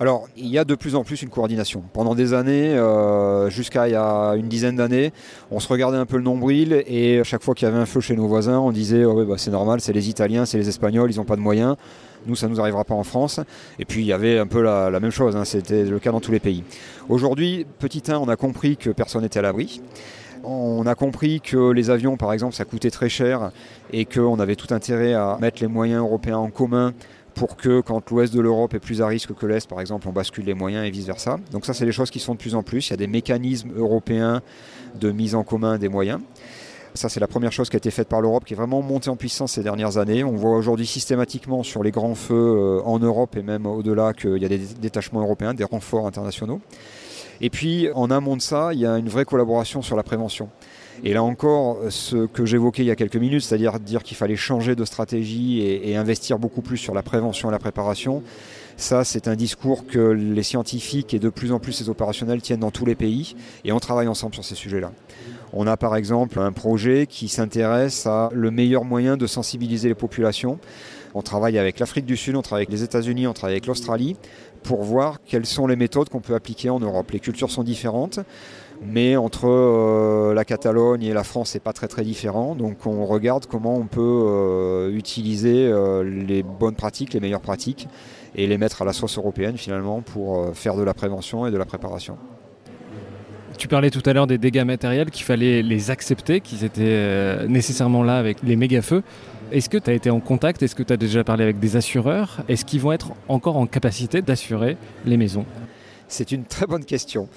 Alors, 0.00 0.28
il 0.36 0.46
y 0.46 0.58
a 0.58 0.64
de 0.64 0.76
plus 0.76 0.94
en 0.94 1.02
plus 1.02 1.22
une 1.22 1.28
coordination. 1.28 1.82
Pendant 1.92 2.14
des 2.14 2.32
années, 2.32 2.70
euh, 2.70 3.50
jusqu'à 3.50 3.88
il 3.88 3.92
y 3.92 3.96
a 3.96 4.34
une 4.36 4.48
dizaine 4.48 4.76
d'années, 4.76 5.12
on 5.50 5.58
se 5.58 5.66
regardait 5.66 5.98
un 5.98 6.06
peu 6.06 6.16
le 6.16 6.22
nombril 6.22 6.84
et 6.86 7.20
chaque 7.24 7.42
fois 7.42 7.54
qu'il 7.54 7.66
y 7.66 7.68
avait 7.70 7.80
un 7.80 7.86
feu 7.86 8.00
chez 8.00 8.14
nos 8.14 8.28
voisins, 8.28 8.60
on 8.60 8.70
disait 8.70 9.04
oh, 9.04 9.24
bah, 9.24 9.34
c'est 9.38 9.50
normal, 9.50 9.80
c'est 9.80 9.92
les 9.92 10.08
Italiens, 10.08 10.46
c'est 10.46 10.58
les 10.58 10.68
Espagnols, 10.68 11.10
ils 11.10 11.16
n'ont 11.16 11.24
pas 11.24 11.34
de 11.34 11.40
moyens. 11.40 11.74
Nous, 12.26 12.36
ça 12.36 12.46
ne 12.46 12.52
nous 12.52 12.60
arrivera 12.60 12.84
pas 12.84 12.94
en 12.94 13.02
France. 13.02 13.40
Et 13.80 13.84
puis, 13.84 14.02
il 14.02 14.06
y 14.06 14.12
avait 14.12 14.38
un 14.38 14.46
peu 14.46 14.62
la, 14.62 14.90
même 15.00 15.10
chose, 15.10 15.36
hein. 15.36 15.44
c'était 15.44 15.84
le 15.84 15.98
cas 15.98 16.12
dans 16.12 16.20
tous 16.20 16.32
les 16.32 16.40
pays. 16.40 16.62
Aujourd'hui, 17.08 17.66
petit 17.78 18.02
1, 18.08 18.18
on 18.18 18.28
a 18.28 18.36
compris 18.36 18.76
que 18.76 18.90
personne 18.90 19.22
n'était 19.22 19.40
à 19.40 19.42
l'abri. 19.42 19.80
On 20.44 20.86
a 20.86 20.94
compris 20.94 21.40
que 21.40 21.72
les 21.72 21.90
avions, 21.90 22.16
par 22.16 22.32
exemple, 22.32 22.54
ça 22.54 22.64
coûtait 22.64 22.90
très 22.90 23.08
cher 23.08 23.50
et 23.92 24.04
qu'on 24.04 24.38
avait 24.38 24.56
tout 24.56 24.72
intérêt 24.72 25.14
à 25.14 25.36
mettre 25.40 25.60
les 25.60 25.68
moyens 25.68 26.00
européens 26.00 26.38
en 26.38 26.50
commun 26.50 26.94
pour 27.38 27.56
que 27.56 27.80
quand 27.80 28.10
l'ouest 28.10 28.34
de 28.34 28.40
l'Europe 28.40 28.74
est 28.74 28.80
plus 28.80 29.00
à 29.00 29.06
risque 29.06 29.32
que 29.32 29.46
l'est, 29.46 29.68
par 29.68 29.80
exemple, 29.80 30.08
on 30.08 30.12
bascule 30.12 30.44
les 30.44 30.54
moyens 30.54 30.84
et 30.84 30.90
vice-versa. 30.90 31.38
Donc 31.52 31.66
ça, 31.66 31.72
c'est 31.72 31.84
des 31.84 31.92
choses 31.92 32.10
qui 32.10 32.18
sont 32.18 32.34
de 32.34 32.38
plus 32.38 32.56
en 32.56 32.64
plus. 32.64 32.88
Il 32.88 32.90
y 32.90 32.94
a 32.94 32.96
des 32.96 33.06
mécanismes 33.06 33.70
européens 33.76 34.42
de 34.98 35.12
mise 35.12 35.36
en 35.36 35.44
commun 35.44 35.78
des 35.78 35.88
moyens. 35.88 36.20
Ça, 36.94 37.08
c'est 37.08 37.20
la 37.20 37.28
première 37.28 37.52
chose 37.52 37.70
qui 37.70 37.76
a 37.76 37.78
été 37.78 37.92
faite 37.92 38.08
par 38.08 38.20
l'Europe, 38.20 38.44
qui 38.44 38.54
est 38.54 38.56
vraiment 38.56 38.82
montée 38.82 39.08
en 39.08 39.14
puissance 39.14 39.52
ces 39.52 39.62
dernières 39.62 39.98
années. 39.98 40.24
On 40.24 40.34
voit 40.34 40.56
aujourd'hui 40.56 40.86
systématiquement 40.86 41.62
sur 41.62 41.84
les 41.84 41.92
grands 41.92 42.16
feux 42.16 42.34
euh, 42.34 42.80
en 42.84 42.98
Europe 42.98 43.36
et 43.36 43.42
même 43.42 43.66
au-delà 43.66 44.14
qu'il 44.14 44.38
y 44.38 44.44
a 44.44 44.48
des 44.48 44.58
détachements 44.58 45.20
européens, 45.20 45.54
des 45.54 45.62
renforts 45.62 46.08
internationaux. 46.08 46.60
Et 47.40 47.50
puis, 47.50 47.88
en 47.94 48.10
amont 48.10 48.36
de 48.36 48.42
ça, 48.42 48.70
il 48.72 48.80
y 48.80 48.86
a 48.86 48.98
une 48.98 49.08
vraie 49.08 49.24
collaboration 49.24 49.80
sur 49.80 49.94
la 49.94 50.02
prévention. 50.02 50.48
Et 51.04 51.12
là 51.12 51.22
encore, 51.22 51.78
ce 51.90 52.26
que 52.26 52.44
j'évoquais 52.44 52.82
il 52.82 52.86
y 52.86 52.90
a 52.90 52.96
quelques 52.96 53.16
minutes, 53.16 53.42
c'est-à-dire 53.42 53.78
dire 53.78 54.02
qu'il 54.02 54.16
fallait 54.16 54.36
changer 54.36 54.74
de 54.74 54.84
stratégie 54.84 55.60
et, 55.62 55.96
investir 55.96 56.38
beaucoup 56.38 56.60
plus 56.60 56.76
sur 56.76 56.94
la 56.94 57.02
prévention 57.02 57.48
et 57.48 57.52
la 57.52 57.58
préparation, 57.58 58.22
ça, 58.76 59.02
c'est 59.02 59.26
un 59.26 59.34
discours 59.34 59.86
que 59.86 59.98
les 59.98 60.42
scientifiques 60.44 61.12
et 61.12 61.18
de 61.18 61.28
plus 61.28 61.50
en 61.50 61.58
plus 61.58 61.80
les 61.80 61.88
opérationnels 61.88 62.40
tiennent 62.40 62.60
dans 62.60 62.70
tous 62.70 62.86
les 62.86 62.94
pays 62.94 63.34
et 63.64 63.72
on 63.72 63.80
travaille 63.80 64.06
ensemble 64.06 64.34
sur 64.34 64.44
ces 64.44 64.54
sujets-là. 64.54 64.92
On 65.52 65.66
a 65.66 65.76
par 65.76 65.96
exemple 65.96 66.38
un 66.38 66.52
projet 66.52 67.06
qui 67.06 67.28
s'intéresse 67.28 68.06
à 68.06 68.30
le 68.32 68.50
meilleur 68.50 68.84
moyen 68.84 69.16
de 69.16 69.26
sensibiliser 69.26 69.88
les 69.88 69.94
populations. 69.94 70.58
On 71.14 71.22
travaille 71.22 71.58
avec 71.58 71.80
l'Afrique 71.80 72.04
du 72.04 72.16
Sud, 72.16 72.36
on 72.36 72.42
travaille 72.42 72.66
avec 72.66 72.72
les 72.72 72.84
États-Unis, 72.84 73.26
on 73.26 73.32
travaille 73.32 73.54
avec 73.54 73.66
l'Australie 73.66 74.16
pour 74.62 74.82
voir 74.82 75.18
quelles 75.24 75.46
sont 75.46 75.66
les 75.66 75.76
méthodes 75.76 76.08
qu'on 76.08 76.20
peut 76.20 76.34
appliquer 76.34 76.70
en 76.70 76.78
Europe. 76.78 77.10
Les 77.10 77.20
cultures 77.20 77.50
sont 77.50 77.64
différentes 77.64 78.20
mais 78.82 79.16
entre 79.16 79.46
euh, 79.48 80.34
la 80.34 80.44
Catalogne 80.44 81.02
et 81.02 81.12
la 81.12 81.24
France, 81.24 81.50
c'est 81.50 81.62
pas 81.62 81.72
très 81.72 81.88
différent. 82.02 82.54
Donc 82.54 82.86
on 82.86 83.04
regarde 83.06 83.46
comment 83.46 83.74
on 83.74 83.86
peut 83.86 84.00
euh, 84.00 84.90
utiliser 84.94 85.66
euh, 85.66 86.04
les 86.04 86.42
bonnes 86.42 86.74
pratiques, 86.74 87.14
les 87.14 87.20
meilleures 87.20 87.40
pratiques, 87.40 87.88
et 88.34 88.46
les 88.46 88.58
mettre 88.58 88.82
à 88.82 88.84
la 88.84 88.92
sauce 88.92 89.18
européenne 89.18 89.56
finalement 89.56 90.00
pour 90.00 90.54
faire 90.54 90.76
de 90.76 90.82
la 90.82 90.94
prévention 90.94 91.46
et 91.46 91.50
de 91.50 91.56
la 91.56 91.64
préparation. 91.64 92.16
Tu 93.56 93.66
parlais 93.66 93.90
tout 93.90 94.02
à 94.04 94.12
l'heure 94.12 94.28
des 94.28 94.38
dégâts 94.38 94.64
matériels, 94.64 95.10
qu'il 95.10 95.24
fallait 95.24 95.62
les 95.62 95.90
accepter, 95.90 96.40
qu'ils 96.40 96.62
étaient 96.62 97.48
nécessairement 97.48 98.04
là 98.04 98.18
avec 98.18 98.42
les 98.44 98.54
méga-feux. 98.54 99.02
Est-ce 99.50 99.68
que 99.68 99.78
tu 99.78 99.90
as 99.90 99.94
été 99.94 100.10
en 100.10 100.20
contact? 100.20 100.62
Est-ce 100.62 100.76
que 100.76 100.82
tu 100.82 100.92
as 100.92 100.96
déjà 100.96 101.24
parlé 101.24 101.42
avec 101.42 101.58
des 101.58 101.74
assureurs? 101.74 102.44
Est-ce 102.48 102.64
qu'ils 102.64 102.80
vont 102.80 102.92
être 102.92 103.12
encore 103.28 103.56
en 103.56 103.66
capacité 103.66 104.22
d'assurer 104.22 104.76
les 105.06 105.16
maisons? 105.16 105.46
C'est 106.08 106.32
une 106.32 106.44
très 106.44 106.66
bonne 106.66 106.84
question. 106.84 107.28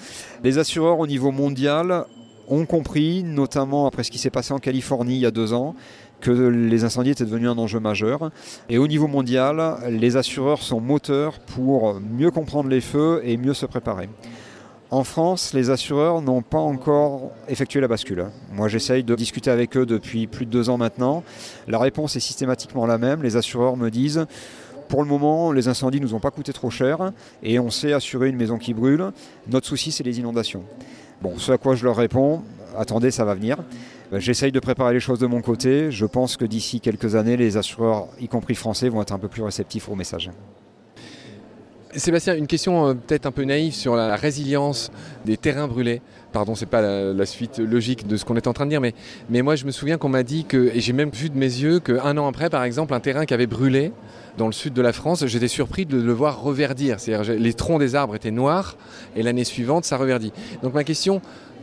Les 0.42 0.58
assureurs 0.58 0.98
au 0.98 1.06
niveau 1.06 1.30
mondial 1.30 2.06
ont 2.48 2.66
compris, 2.66 3.22
notamment 3.22 3.86
après 3.86 4.02
ce 4.02 4.10
qui 4.10 4.18
s'est 4.18 4.30
passé 4.30 4.52
en 4.52 4.58
Californie 4.58 5.16
il 5.16 5.20
y 5.20 5.26
a 5.26 5.30
deux 5.30 5.52
ans, 5.52 5.74
que 6.20 6.30
les 6.30 6.84
incendies 6.84 7.10
étaient 7.10 7.24
devenus 7.24 7.50
un 7.50 7.58
enjeu 7.58 7.80
majeur. 7.80 8.30
Et 8.68 8.78
au 8.78 8.86
niveau 8.86 9.08
mondial, 9.08 9.76
les 9.88 10.16
assureurs 10.16 10.62
sont 10.62 10.80
moteurs 10.80 11.38
pour 11.40 12.00
mieux 12.00 12.30
comprendre 12.30 12.68
les 12.68 12.80
feux 12.80 13.20
et 13.24 13.36
mieux 13.36 13.54
se 13.54 13.66
préparer. 13.66 14.08
En 14.90 15.04
France, 15.04 15.54
les 15.54 15.70
assureurs 15.70 16.20
n'ont 16.20 16.42
pas 16.42 16.58
encore 16.58 17.30
effectué 17.48 17.80
la 17.80 17.88
bascule. 17.88 18.26
Moi, 18.52 18.68
j'essaye 18.68 19.02
de 19.02 19.14
discuter 19.14 19.50
avec 19.50 19.74
eux 19.76 19.86
depuis 19.86 20.26
plus 20.26 20.44
de 20.44 20.50
deux 20.50 20.68
ans 20.68 20.76
maintenant. 20.76 21.24
La 21.66 21.78
réponse 21.78 22.14
est 22.16 22.20
systématiquement 22.20 22.84
la 22.84 22.98
même. 22.98 23.22
Les 23.22 23.36
assureurs 23.36 23.78
me 23.78 23.90
disent 23.90 24.26
pour 24.88 25.02
le 25.02 25.08
moment, 25.08 25.52
les 25.52 25.68
incendies 25.68 25.98
ne 25.98 26.04
nous 26.04 26.14
ont 26.14 26.20
pas 26.20 26.30
coûté 26.30 26.52
trop 26.52 26.70
cher 26.70 27.12
et 27.42 27.58
on 27.58 27.70
sait 27.70 27.92
assurer 27.92 28.28
une 28.28 28.36
maison 28.36 28.58
qui 28.58 28.74
brûle. 28.74 29.12
Notre 29.48 29.66
souci, 29.66 29.92
c'est 29.92 30.04
les 30.04 30.18
inondations. 30.18 30.64
Bon, 31.20 31.38
ce 31.38 31.52
à 31.52 31.58
quoi 31.58 31.74
je 31.74 31.84
leur 31.84 31.96
réponds, 31.96 32.42
attendez, 32.76 33.10
ça 33.10 33.24
va 33.24 33.34
venir. 33.34 33.58
Ben, 34.10 34.18
j'essaye 34.18 34.52
de 34.52 34.60
préparer 34.60 34.92
les 34.92 35.00
choses 35.00 35.18
de 35.18 35.26
mon 35.26 35.40
côté. 35.40 35.90
Je 35.90 36.04
pense 36.04 36.36
que 36.36 36.44
d'ici 36.44 36.80
quelques 36.80 37.14
années, 37.14 37.36
les 37.36 37.56
assureurs, 37.56 38.08
y 38.20 38.28
compris 38.28 38.54
français, 38.54 38.88
vont 38.88 39.00
être 39.02 39.12
un 39.12 39.18
peu 39.18 39.28
plus 39.28 39.42
réceptifs 39.42 39.88
au 39.88 39.94
message. 39.94 40.30
Sébastien, 41.94 42.36
une 42.36 42.46
question 42.46 42.88
euh, 42.88 42.94
peut-être 42.94 43.26
un 43.26 43.32
peu 43.32 43.44
naïve 43.44 43.74
sur 43.74 43.96
la 43.96 44.16
résilience 44.16 44.90
des 45.26 45.36
terrains 45.36 45.68
brûlés. 45.68 46.00
Pardon, 46.32 46.54
c'est 46.54 46.64
pas 46.64 46.80
la, 46.80 47.26
suite 47.26 47.58
logique 47.58 48.06
de 48.06 48.16
ce 48.16 48.24
qu'on 48.24 48.36
est 48.36 48.46
en 48.46 48.54
train 48.54 48.64
de 48.64 48.70
dire, 48.70 48.80
mais, 48.80 48.94
mais 49.28 49.42
moi 49.42 49.56
je 49.56 49.66
me 49.66 49.70
souviens 49.70 49.98
qu'on 49.98 50.08
m'a 50.08 50.22
dit 50.22 50.46
que, 50.46 50.70
et 50.74 50.80
j'ai 50.80 50.94
même 50.94 51.10
vu 51.10 51.28
de 51.28 51.36
mes 51.36 51.44
yeux, 51.44 51.80
qu'un 51.80 52.16
an 52.16 52.26
après, 52.26 52.48
par 52.48 52.64
exemple, 52.64 52.94
un 52.94 53.00
terrain 53.00 53.26
qui 53.26 53.34
avait 53.34 53.46
brûlé 53.46 53.92
dans 54.38 54.46
le 54.46 54.52
sud 54.52 54.72
de 54.72 54.80
la 54.80 54.94
France, 54.94 55.26
j'étais 55.26 55.48
surpris 55.48 55.84
de 55.84 56.00
le 56.00 56.12
voir 56.12 56.40
reverdir. 56.40 56.98
C'est-à-dire 56.98 57.34
les 57.34 57.52
troncs 57.52 57.78
des 57.78 57.94
arbres 57.94 58.14
étaient 58.14 58.30
noirs 58.30 58.78
et 59.14 59.22
l'année 59.22 59.44
suivante, 59.44 59.84
ça 59.84 59.98
reverdit. 59.98 60.32
Donc 60.62 60.72
ma 60.72 60.84
question 60.84 61.20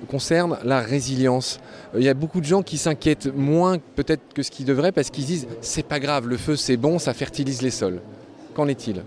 concerne 0.08 0.60
la 0.64 0.80
résilience. 0.80 1.60
Il 1.98 2.04
y 2.04 2.10
a 2.10 2.14
beaucoup 2.14 2.40
de 2.40 2.46
gens 2.46 2.62
qui 2.62 2.78
s'inquiètent 2.78 3.34
moins 3.36 3.78
peut-être 3.96 4.22
que 4.36 4.44
ce 4.44 4.52
qu'ils 4.52 4.66
devraient 4.66 4.92
parce 4.92 5.10
qu'ils 5.10 5.26
disent 5.26 5.48
c'est 5.62 5.86
pas 5.86 6.00
grave, 6.00 6.28
le 6.28 6.38
feu 6.38 6.56
c'est 6.56 6.78
bon, 6.78 7.00
ça 7.00 7.16
fertilise 7.16 7.64
les 7.64 7.72
sols. 7.72 8.00
Qu'en 8.54 8.68
est-il? 8.68 9.02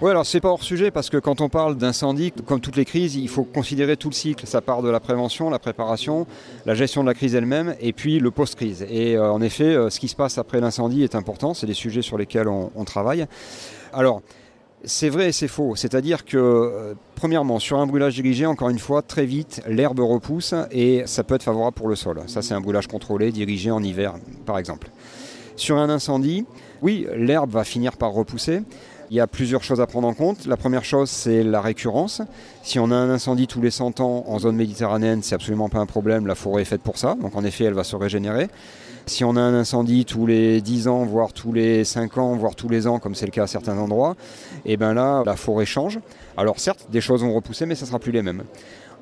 Oui, 0.00 0.10
alors 0.10 0.26
c'est 0.26 0.40
pas 0.40 0.48
hors 0.48 0.62
sujet 0.62 0.90
parce 0.90 1.08
que 1.08 1.18
quand 1.18 1.40
on 1.40 1.48
parle 1.48 1.76
d'incendie, 1.76 2.32
comme 2.32 2.60
toutes 2.60 2.74
les 2.76 2.84
crises, 2.84 3.14
il 3.14 3.28
faut 3.28 3.44
considérer 3.44 3.96
tout 3.96 4.08
le 4.08 4.14
cycle. 4.14 4.44
Ça 4.46 4.60
part 4.60 4.82
de 4.82 4.90
la 4.90 4.98
prévention, 4.98 5.50
la 5.50 5.60
préparation, 5.60 6.26
la 6.66 6.74
gestion 6.74 7.02
de 7.02 7.08
la 7.08 7.14
crise 7.14 7.34
elle-même 7.36 7.76
et 7.80 7.92
puis 7.92 8.18
le 8.18 8.30
post-crise. 8.32 8.84
Et 8.90 9.16
euh, 9.16 9.30
en 9.30 9.40
effet, 9.40 9.64
euh, 9.74 9.90
ce 9.90 10.00
qui 10.00 10.08
se 10.08 10.16
passe 10.16 10.36
après 10.36 10.60
l'incendie 10.60 11.04
est 11.04 11.14
important. 11.14 11.54
C'est 11.54 11.66
des 11.66 11.74
sujets 11.74 12.02
sur 12.02 12.18
lesquels 12.18 12.48
on, 12.48 12.84
travaille. 12.84 13.26
Alors, 13.92 14.20
C'est 14.84 15.08
vrai 15.08 15.28
et 15.28 15.32
c'est 15.32 15.48
faux. 15.48 15.76
C'est-à-dire 15.76 16.24
que, 16.26 16.36
euh, 16.36 16.94
premièrement, 17.14 17.58
sur 17.58 17.78
un 17.78 17.86
brûlage 17.86 18.16
dirigé, 18.16 18.44
encore 18.46 18.68
une 18.68 18.80
fois, 18.80 19.00
très 19.00 19.24
vite, 19.24 19.62
l'herbe 19.66 20.00
repousse 20.00 20.54
et 20.72 21.04
ça 21.06 21.22
peut 21.22 21.36
être 21.36 21.44
favorable 21.44 21.74
pour 21.74 21.88
le 21.88 21.96
sol. 21.96 22.20
Ça, 22.26 22.42
c'est 22.42 22.52
un 22.52 22.60
brûlage 22.60 22.88
contrôlé, 22.88 23.32
dirigé 23.32 23.70
en 23.70 23.82
hiver, 23.82 24.14
par 24.44 24.58
exemple. 24.58 24.88
Sur 25.56 25.78
un 25.78 25.88
incendie, 25.88 26.44
oui, 26.82 27.06
l'herbe 27.16 27.50
va 27.50 27.64
finir 27.64 27.96
par 27.96 28.10
repousser. 28.10 28.60
Il 29.14 29.18
y 29.18 29.20
a 29.20 29.28
plusieurs 29.28 29.62
choses 29.62 29.80
à 29.80 29.86
prendre 29.86 30.08
en 30.08 30.12
compte. 30.12 30.44
La 30.44 30.56
première 30.56 30.84
chose, 30.84 31.08
c'est 31.08 31.44
la 31.44 31.60
récurrence. 31.60 32.20
Si 32.64 32.80
on 32.80 32.90
a 32.90 32.96
un 32.96 33.08
incendie 33.10 33.46
tous 33.46 33.62
les 33.62 33.70
100 33.70 34.00
ans 34.00 34.24
en 34.26 34.40
zone 34.40 34.56
méditerranéenne, 34.56 35.22
c'est 35.22 35.36
absolument 35.36 35.68
pas 35.68 35.78
un 35.78 35.86
problème. 35.86 36.26
La 36.26 36.34
forêt 36.34 36.62
est 36.62 36.64
faite 36.64 36.82
pour 36.82 36.98
ça. 36.98 37.14
Donc 37.22 37.36
en 37.36 37.44
effet, 37.44 37.62
elle 37.62 37.74
va 37.74 37.84
se 37.84 37.94
régénérer. 37.94 38.48
Si 39.06 39.22
on 39.22 39.36
a 39.36 39.40
un 39.40 39.54
incendie 39.54 40.04
tous 40.04 40.26
les 40.26 40.60
10 40.60 40.88
ans, 40.88 41.04
voire 41.04 41.32
tous 41.32 41.52
les 41.52 41.84
5 41.84 42.18
ans, 42.18 42.34
voire 42.34 42.56
tous 42.56 42.68
les 42.68 42.88
ans, 42.88 42.98
comme 42.98 43.14
c'est 43.14 43.26
le 43.26 43.30
cas 43.30 43.44
à 43.44 43.46
certains 43.46 43.78
endroits, 43.78 44.16
et 44.64 44.72
eh 44.72 44.76
bien 44.76 44.94
là, 44.94 45.22
la 45.24 45.36
forêt 45.36 45.64
change. 45.64 46.00
Alors 46.36 46.58
certes, 46.58 46.88
des 46.90 47.00
choses 47.00 47.22
vont 47.22 47.34
repousser, 47.34 47.66
mais 47.66 47.76
ça 47.76 47.84
ne 47.84 47.90
sera 47.90 48.00
plus 48.00 48.10
les 48.10 48.22
mêmes. 48.22 48.42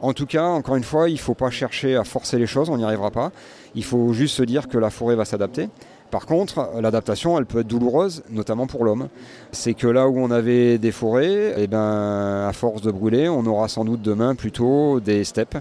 En 0.02 0.12
tout 0.12 0.26
cas, 0.26 0.44
encore 0.44 0.76
une 0.76 0.84
fois, 0.84 1.08
il 1.08 1.14
ne 1.14 1.18
faut 1.18 1.32
pas 1.32 1.48
chercher 1.48 1.96
à 1.96 2.04
forcer 2.04 2.36
les 2.36 2.46
choses, 2.46 2.68
on 2.68 2.76
n'y 2.76 2.84
arrivera 2.84 3.10
pas. 3.10 3.32
Il 3.74 3.84
faut 3.84 4.12
juste 4.12 4.34
se 4.34 4.42
dire 4.42 4.68
que 4.68 4.76
la 4.76 4.90
forêt 4.90 5.16
va 5.16 5.24
s'adapter. 5.24 5.70
Par 6.12 6.26
contre, 6.26 6.68
l'adaptation, 6.78 7.38
elle 7.38 7.46
peut 7.46 7.60
être 7.60 7.66
douloureuse, 7.66 8.22
notamment 8.28 8.66
pour 8.66 8.84
l'homme. 8.84 9.08
C'est 9.50 9.72
que 9.72 9.86
là 9.86 10.08
où 10.08 10.18
on 10.18 10.30
avait 10.30 10.76
des 10.76 10.92
forêts, 10.92 11.54
eh 11.56 11.66
ben, 11.66 12.46
à 12.46 12.52
force 12.52 12.82
de 12.82 12.90
brûler, 12.90 13.30
on 13.30 13.46
aura 13.46 13.66
sans 13.68 13.86
doute 13.86 14.02
demain 14.02 14.34
plutôt 14.34 15.00
des 15.00 15.24
steppes. 15.24 15.56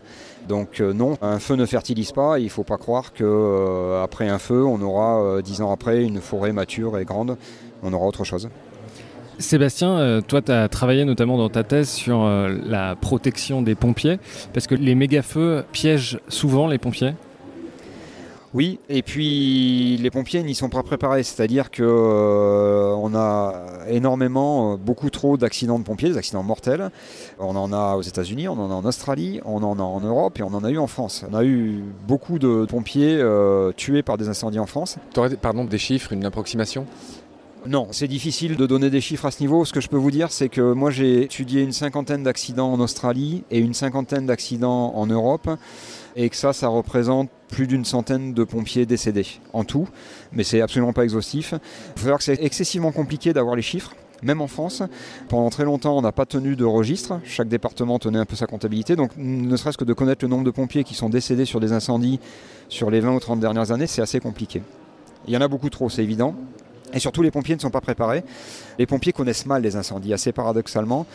Donc 0.50 0.81
euh, 0.81 0.91
non, 0.91 1.17
un 1.22 1.39
feu 1.39 1.55
ne 1.55 1.65
fertilise 1.65 2.12
pas. 2.12 2.38
Il 2.38 2.43
ne 2.43 2.50
faut 2.50 2.65
pas 2.65 2.75
croire 2.75 3.13
qu'après 3.13 4.27
euh, 4.27 4.34
un 4.34 4.39
feu, 4.39 4.65
on 4.65 4.81
aura 4.81 5.24
euh, 5.24 5.41
dix 5.41 5.62
ans 5.62 5.72
après 5.72 6.03
une 6.03 6.20
forêt 6.20 6.51
mature 6.51 6.98
et 6.98 7.05
grande. 7.05 7.38
On 7.81 7.93
aura 7.93 8.05
autre 8.05 8.25
chose. 8.25 8.50
Sébastien, 9.39 10.20
toi, 10.27 10.41
tu 10.41 10.51
as 10.51 10.67
travaillé 10.67 11.05
notamment 11.05 11.38
dans 11.38 11.50
ta 11.50 11.63
thèse 11.63 11.89
sur 11.89 12.27
la 12.27 12.96
protection 12.96 13.63
des 13.63 13.74
pompiers, 13.74 14.20
parce 14.53 14.67
que 14.67 14.75
les 14.75 14.93
méga-feux 14.93 15.63
piègent 15.72 16.20
souvent 16.27 16.67
les 16.67 16.77
pompiers. 16.77 17.13
Oui, 18.53 18.79
et 18.89 19.01
puis 19.01 19.96
les 19.98 20.12
pompiers 20.12 20.43
n'y 20.43 20.55
sont 20.55 20.67
pas 20.67 20.84
préparés, 20.84 21.24
c'est-à-dire 21.24 21.72
qu'on 21.72 21.84
euh, 21.84 23.15
a 23.15 23.88
énormément, 23.88 24.74
euh, 24.74 24.75
beaucoup 24.75 25.10
trop 25.10 25.38
d'accidents 25.38 25.79
de 25.79 25.86
pompiers, 25.86 26.10
des 26.10 26.17
accidents 26.17 26.43
mortels. 26.43 26.91
On 27.39 27.55
en 27.55 27.72
a 27.72 27.96
aux 27.96 28.01
États-Unis, 28.01 28.50
on 28.50 28.60
en 28.60 28.70
a 28.70 28.74
en 28.74 28.84
Australie, 28.84 29.39
on 29.46 29.63
en 29.63 29.79
a 29.79 29.84
en 29.84 30.01
Europe 30.01 30.38
et 30.39 30.43
on 30.43 30.53
en 30.53 30.65
a 30.65 30.70
eu 30.70 30.77
en 30.77 30.88
France. 30.88 31.24
On 31.31 31.34
a 31.34 31.46
eu 31.46 31.81
beaucoup 32.05 32.39
de 32.39 32.65
pompiers 32.65 33.17
euh, 33.22 33.72
tués 33.72 34.03
par 34.03 34.17
des 34.17 34.27
incendies 34.27 34.60
en 34.60 34.65
France. 34.65 34.98
Tu 35.13 35.20
aurais 35.22 35.34
pardon, 35.38 35.63
des 35.63 35.77
chiffres, 35.77 36.12
une 36.12 36.25
approximation? 36.25 36.86
Non, 37.67 37.88
c'est 37.91 38.08
difficile 38.08 38.58
de 38.58 38.65
donner 38.65 38.89
des 38.89 39.01
chiffres 39.01 39.27
à 39.27 39.31
ce 39.31 39.39
niveau. 39.39 39.63
Ce 39.65 39.72
que 39.72 39.81
je 39.81 39.88
peux 39.88 39.96
vous 39.98 40.12
dire, 40.12 40.31
c'est 40.31 40.50
que 40.50 40.74
moi 40.74 40.89
j'ai 40.89 41.22
étudié 41.22 41.62
une 41.62 41.72
cinquantaine 41.72 42.24
d'accidents 42.24 42.74
en 42.74 42.79
Australie 42.79 43.43
et 43.51 43.60
une 43.60 43.75
cinquantaine 43.75 44.25
d'accidents 44.25 44.93
en 44.96 45.05
Europe 45.05 45.48
et 46.15 46.30
que 46.30 46.36
ça, 46.36 46.53
ça 46.53 46.68
représente 46.68 47.30
plus 47.48 47.68
d'une 47.68 47.86
centaine 47.86 48.34
de 48.34 48.44
pompiers 48.44 48.86
décédés 48.86 49.27
en 49.53 49.63
tout, 49.63 49.88
mais 50.32 50.44
c'est 50.44 50.62
absolument 50.62 50.94
pas 50.94 51.03
exhaustif. 51.03 51.53
Il 51.53 52.00
faut 52.00 52.01
savoir 52.01 52.18
que 52.18 52.24
c'est 52.24 52.41
excessivement 52.41 52.91
compliqué 52.91 53.34
d'avoir 53.34 53.56
les 53.56 53.62
chiffres. 53.62 53.96
Même 54.24 54.39
en 54.39 54.48
France, 54.48 54.84
pendant 55.30 55.50
très 55.50 55.63
longtemps, 55.63 55.98
on 55.98 56.01
n'a 56.01 56.12
pas 56.12 56.27
tenu 56.27 56.56
de 56.56 56.63
registre. 56.63 57.20
Chaque 57.24 57.48
département 57.48 57.98
tenait 57.98 58.20
un 58.20 58.25
peu 58.25 58.36
sa 58.36 58.46
comptabilité. 58.46 58.96
Donc, 58.96 59.12
ne 59.18 59.56
serait-ce 59.56 59.80
que 59.80 59.84
de 59.84 59.94
connaître 59.94 60.24
le 60.24 60.30
nombre 60.30 60.44
de 60.44 60.51
pompiers 60.51 60.84
qui 60.84 60.94
sont 60.94 61.10
décédés 61.10 61.46
sur 61.46 61.60
des 61.60 61.72
incendies 61.72 62.20
sur 62.70 62.91
les 62.91 63.00
20 63.00 63.15
ou 63.15 63.20
30 63.20 63.39
dernières 63.39 63.72
années, 63.72 63.88
c'est 63.88 64.01
assez 64.01 64.20
compliqué. 64.20 64.62
Il 65.27 65.34
y 65.34 65.38
en 65.38 65.41
a 65.41 65.48
beaucoup 65.48 65.70
trop, 65.72 65.89
c'est 65.89 66.03
évident. 66.03 66.36
Et 66.93 67.00
surtout, 67.00 67.21
les 67.21 67.31
pompiers 67.31 67.55
ne 67.55 67.62
sont 67.62 67.69
pas 67.69 67.81
préparés. 67.81 68.24
Les 68.79 68.86
pompiers 68.86 69.13
connaissent 69.13 69.45
mal 69.45 69.62
les 69.62 69.75
incendies, 69.75 70.13
assez 70.13 70.31
paradoxalement. 70.31 71.05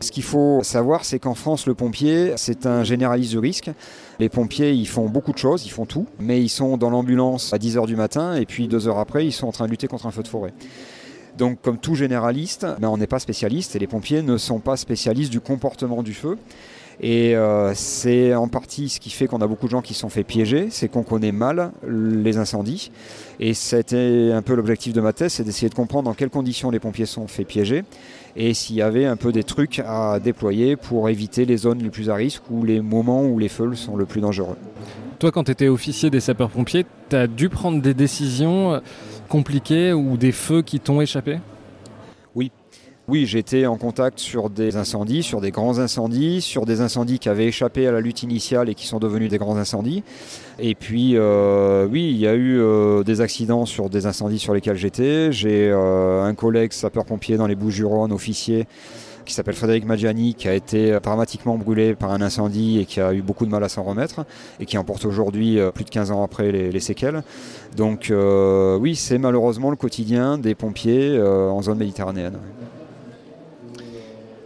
Ce 0.00 0.10
qu'il 0.10 0.22
faut 0.22 0.62
savoir, 0.62 1.04
c'est 1.04 1.18
qu'en 1.18 1.34
France, 1.34 1.66
le 1.66 1.74
pompier, 1.74 2.32
c'est 2.36 2.66
un 2.66 2.84
généraliste 2.84 3.34
de 3.34 3.38
risque. 3.38 3.70
Les 4.18 4.28
pompiers, 4.28 4.72
ils 4.72 4.88
font 4.88 5.08
beaucoup 5.08 5.32
de 5.32 5.38
choses, 5.38 5.66
ils 5.66 5.70
font 5.70 5.84
tout, 5.84 6.06
mais 6.18 6.40
ils 6.40 6.48
sont 6.48 6.78
dans 6.78 6.90
l'ambulance 6.90 7.52
à 7.52 7.58
10h 7.58 7.86
du 7.86 7.96
matin 7.96 8.34
et 8.34 8.46
puis 8.46 8.66
deux 8.66 8.88
heures 8.88 8.98
après, 8.98 9.26
ils 9.26 9.32
sont 9.32 9.46
en 9.46 9.52
train 9.52 9.66
de 9.66 9.70
lutter 9.70 9.88
contre 9.88 10.06
un 10.06 10.10
feu 10.10 10.22
de 10.22 10.28
forêt. 10.28 10.54
Donc, 11.36 11.60
comme 11.62 11.78
tout 11.78 11.94
généraliste, 11.94 12.66
ben, 12.80 12.88
on 12.88 12.96
n'est 12.96 13.06
pas 13.06 13.18
spécialiste 13.18 13.76
et 13.76 13.78
les 13.78 13.86
pompiers 13.86 14.22
ne 14.22 14.36
sont 14.36 14.58
pas 14.58 14.76
spécialistes 14.76 15.30
du 15.30 15.40
comportement 15.40 16.02
du 16.02 16.14
feu. 16.14 16.38
Et 17.02 17.34
euh, 17.34 17.72
c'est 17.74 18.34
en 18.34 18.48
partie 18.48 18.90
ce 18.90 19.00
qui 19.00 19.10
fait 19.10 19.26
qu'on 19.26 19.40
a 19.40 19.46
beaucoup 19.46 19.66
de 19.66 19.70
gens 19.70 19.80
qui 19.80 19.94
sont 19.94 20.10
fait 20.10 20.22
piéger, 20.22 20.68
c'est 20.70 20.88
qu'on 20.88 21.02
connaît 21.02 21.32
mal 21.32 21.72
les 21.86 22.36
incendies. 22.36 22.90
Et 23.38 23.54
c'était 23.54 24.30
un 24.32 24.42
peu 24.42 24.54
l'objectif 24.54 24.92
de 24.92 25.00
ma 25.00 25.14
thèse, 25.14 25.32
c'est 25.32 25.44
d'essayer 25.44 25.70
de 25.70 25.74
comprendre 25.74 26.04
dans 26.04 26.14
quelles 26.14 26.30
conditions 26.30 26.70
les 26.70 26.78
pompiers 26.78 27.06
sont 27.06 27.26
fait 27.26 27.44
piéger 27.44 27.84
et 28.36 28.52
s'il 28.52 28.76
y 28.76 28.82
avait 28.82 29.06
un 29.06 29.16
peu 29.16 29.32
des 29.32 29.44
trucs 29.44 29.80
à 29.80 30.20
déployer 30.20 30.76
pour 30.76 31.08
éviter 31.08 31.46
les 31.46 31.56
zones 31.56 31.82
les 31.82 31.90
plus 31.90 32.10
à 32.10 32.14
risque 32.14 32.42
ou 32.50 32.64
les 32.64 32.82
moments 32.82 33.24
où 33.24 33.38
les 33.38 33.48
feux 33.48 33.74
sont 33.74 33.96
le 33.96 34.04
plus 34.04 34.20
dangereux. 34.20 34.56
Toi, 35.18 35.32
quand 35.32 35.44
tu 35.44 35.52
étais 35.52 35.68
officier 35.68 36.10
des 36.10 36.20
sapeurs-pompiers, 36.20 36.84
tu 37.08 37.16
as 37.16 37.26
dû 37.26 37.48
prendre 37.48 37.80
des 37.80 37.94
décisions 37.94 38.80
compliquées 39.28 39.92
ou 39.92 40.16
des 40.16 40.32
feux 40.32 40.62
qui 40.62 40.80
t'ont 40.80 41.00
échappé? 41.00 41.38
Oui, 43.10 43.26
j'étais 43.26 43.66
en 43.66 43.76
contact 43.76 44.20
sur 44.20 44.50
des 44.50 44.76
incendies, 44.76 45.24
sur 45.24 45.40
des 45.40 45.50
grands 45.50 45.80
incendies, 45.80 46.40
sur 46.40 46.64
des 46.64 46.80
incendies 46.80 47.18
qui 47.18 47.28
avaient 47.28 47.46
échappé 47.46 47.88
à 47.88 47.90
la 47.90 48.00
lutte 48.00 48.22
initiale 48.22 48.68
et 48.68 48.76
qui 48.76 48.86
sont 48.86 49.00
devenus 49.00 49.28
des 49.28 49.38
grands 49.38 49.56
incendies. 49.56 50.04
Et 50.60 50.76
puis, 50.76 51.16
euh, 51.16 51.88
oui, 51.90 52.08
il 52.08 52.18
y 52.18 52.28
a 52.28 52.34
eu 52.34 52.60
euh, 52.60 53.02
des 53.02 53.20
accidents 53.20 53.66
sur 53.66 53.90
des 53.90 54.06
incendies 54.06 54.38
sur 54.38 54.54
lesquels 54.54 54.76
j'étais. 54.76 55.32
J'ai 55.32 55.70
euh, 55.72 56.22
un 56.22 56.34
collègue 56.34 56.72
sapeur-pompier 56.72 57.36
dans 57.36 57.48
les 57.48 57.56
Bouches-du-Rhône, 57.56 58.12
officier, 58.12 58.68
qui 59.24 59.34
s'appelle 59.34 59.56
Frédéric 59.56 59.86
Maggiani, 59.86 60.34
qui 60.34 60.46
a 60.46 60.54
été 60.54 60.96
dramatiquement 61.02 61.58
brûlé 61.58 61.96
par 61.96 62.12
un 62.12 62.22
incendie 62.22 62.78
et 62.78 62.84
qui 62.84 63.00
a 63.00 63.12
eu 63.12 63.22
beaucoup 63.22 63.44
de 63.44 63.50
mal 63.50 63.64
à 63.64 63.68
s'en 63.68 63.82
remettre 63.82 64.24
et 64.60 64.66
qui 64.66 64.78
emporte 64.78 65.04
aujourd'hui, 65.04 65.58
plus 65.74 65.84
de 65.84 65.90
15 65.90 66.12
ans 66.12 66.22
après, 66.22 66.52
les, 66.52 66.70
les 66.70 66.80
séquelles. 66.80 67.24
Donc 67.76 68.12
oui, 68.80 68.94
c'est 68.94 69.18
malheureusement 69.18 69.70
le 69.70 69.76
quotidien 69.76 70.38
des 70.38 70.54
pompiers 70.54 71.20
en 71.20 71.60
zone 71.60 71.78
méditerranéenne. 71.78 72.38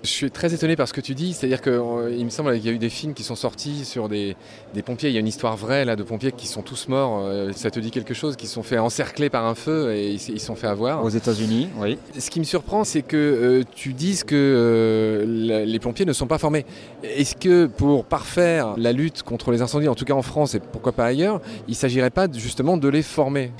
Je 0.05 0.11
suis 0.11 0.31
très 0.31 0.53
étonné 0.53 0.77
par 0.77 0.87
ce 0.87 0.93
que 0.93 1.01
tu 1.01 1.15
dis, 1.15 1.33
c'est-à-dire 1.33 1.63
qu'il 1.63 1.73
euh, 1.73 2.25
me 2.25 2.29
semble 2.29 2.53
qu'il 2.57 2.67
y 2.67 2.69
a 2.69 2.73
eu 2.73 2.79
des 2.79 2.91
films 2.91 3.15
qui 3.15 3.23
sont 3.23 3.37
sortis 3.37 3.87
sur 3.87 4.11
des, 4.11 4.37
pompiers, 4.85 5.09
il 5.09 5.15
y 5.15 5.17
a 5.17 5.21
une 5.21 5.27
histoire 5.27 5.57
vraie 5.57 5.87
là 5.87 5.97
de 5.97 6.03
pompiers 6.03 6.31
qui 6.31 6.47
sont 6.47 6.61
tous 6.61 6.89
morts, 6.89 7.23
euh, 7.25 7.53
ça 7.53 7.71
te 7.71 7.81
dit 7.81 7.91
quelque 7.91 8.13
chose, 8.13 8.37
qui 8.37 8.47
sont 8.47 8.63
fait 8.63 8.77
encercler 8.77 9.31
par 9.31 9.47
un 9.47 9.55
feu 9.55 9.95
et 9.95 10.13
ils 10.13 10.41
sont 10.41 10.57
fait 10.57 10.67
avoir. 10.67 11.03
Aux 11.03 11.09
États-Unis, 11.09 11.71
oui. 11.79 11.97
Ce 12.19 12.29
qui 12.29 12.39
me 12.39 12.45
surprend, 12.45 12.85
c'est 12.85 13.01
que 13.01 13.17
euh, 13.17 13.63
tu 13.75 13.95
dises 13.95 14.25
que 14.25 15.25
les 15.27 15.79
pompiers 15.79 16.05
ne 16.05 16.13
sont 16.13 16.27
pas 16.27 16.39
formés. 16.39 16.67
Est-ce 17.03 17.35
que 17.35 17.65
pour 17.65 18.05
parfaire 18.05 18.75
la 18.77 18.93
lutte 18.93 19.23
contre 19.23 19.53
les 19.53 19.63
incendies, 19.63 19.89
en 19.89 19.95
tout 19.95 20.05
cas 20.05 20.13
en 20.13 20.23
France 20.23 20.55
et 20.55 20.61
pourquoi 20.61 20.93
pas 20.93 21.07
ailleurs, 21.07 21.41
il 21.67 21.71
ne 21.71 21.77
s'agirait 21.77 22.11
pas 22.11 22.27
justement 22.31 22.77
de 22.77 22.89
les 22.89 23.03
former? 23.03 23.53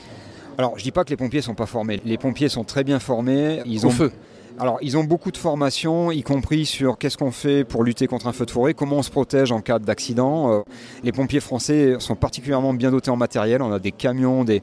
Alors, 0.59 0.79
je 0.79 0.85
dis 0.85 0.93
pas 0.93 1.05
que 1.05 1.11
les 1.11 1.17
pompiers 1.17 1.41
sont 1.41 1.55
pas 1.55 1.67
formés. 1.67 2.03
Les 2.05 2.19
pompiers 2.19 2.51
sont 2.51 2.65
très 2.65 2.85
bien 2.85 2.99
formés. 2.99 3.63
Ils 3.65 3.87
Au 3.87 3.89
ont 3.89 3.93
feu. 3.93 4.13
Alors, 4.57 4.79
ils 4.83 4.97
ont 4.97 5.03
beaucoup 5.03 5.33
de 5.33 5.37
formations, 5.37 6.13
y 6.13 6.23
compris 6.23 6.65
sur 6.65 6.97
qu'est-ce 6.97 7.19
qu'on 7.19 7.33
fait 7.33 7.65
pour 7.65 7.83
lutter 7.83 8.07
contre 8.07 8.29
un 8.29 8.33
feu 8.33 8.47
de 8.47 8.53
forêt, 8.53 8.73
comment 8.73 8.99
on 8.99 9.03
se 9.03 9.11
protège 9.11 9.51
en 9.51 9.61
cas 9.61 9.81
d'accident. 9.81 10.53
Euh, 10.53 10.63
les 11.03 11.11
pompiers 11.11 11.41
français 11.41 11.97
sont 11.99 12.15
particulièrement 12.15 12.73
bien 12.73 12.93
dotés 12.93 13.11
en 13.11 13.17
matériel. 13.17 13.63
On 13.63 13.73
a 13.73 13.81
des 13.81 13.91
camions, 13.91 14.45
des, 14.45 14.63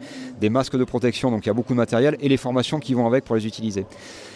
masques 0.50 0.77
de 0.77 0.86
protection, 0.86 1.29
donc 1.29 1.45
il 1.45 1.48
y 1.48 1.50
a 1.50 1.53
beaucoup 1.53 1.74
de 1.74 1.77
matériel, 1.77 2.15
et 2.21 2.29
les 2.29 2.38
formations 2.38 2.79
qui 2.79 2.93
vont 2.93 3.05
avec 3.05 3.25
pour 3.25 3.36
les 3.36 3.45
utiliser. 3.45 3.86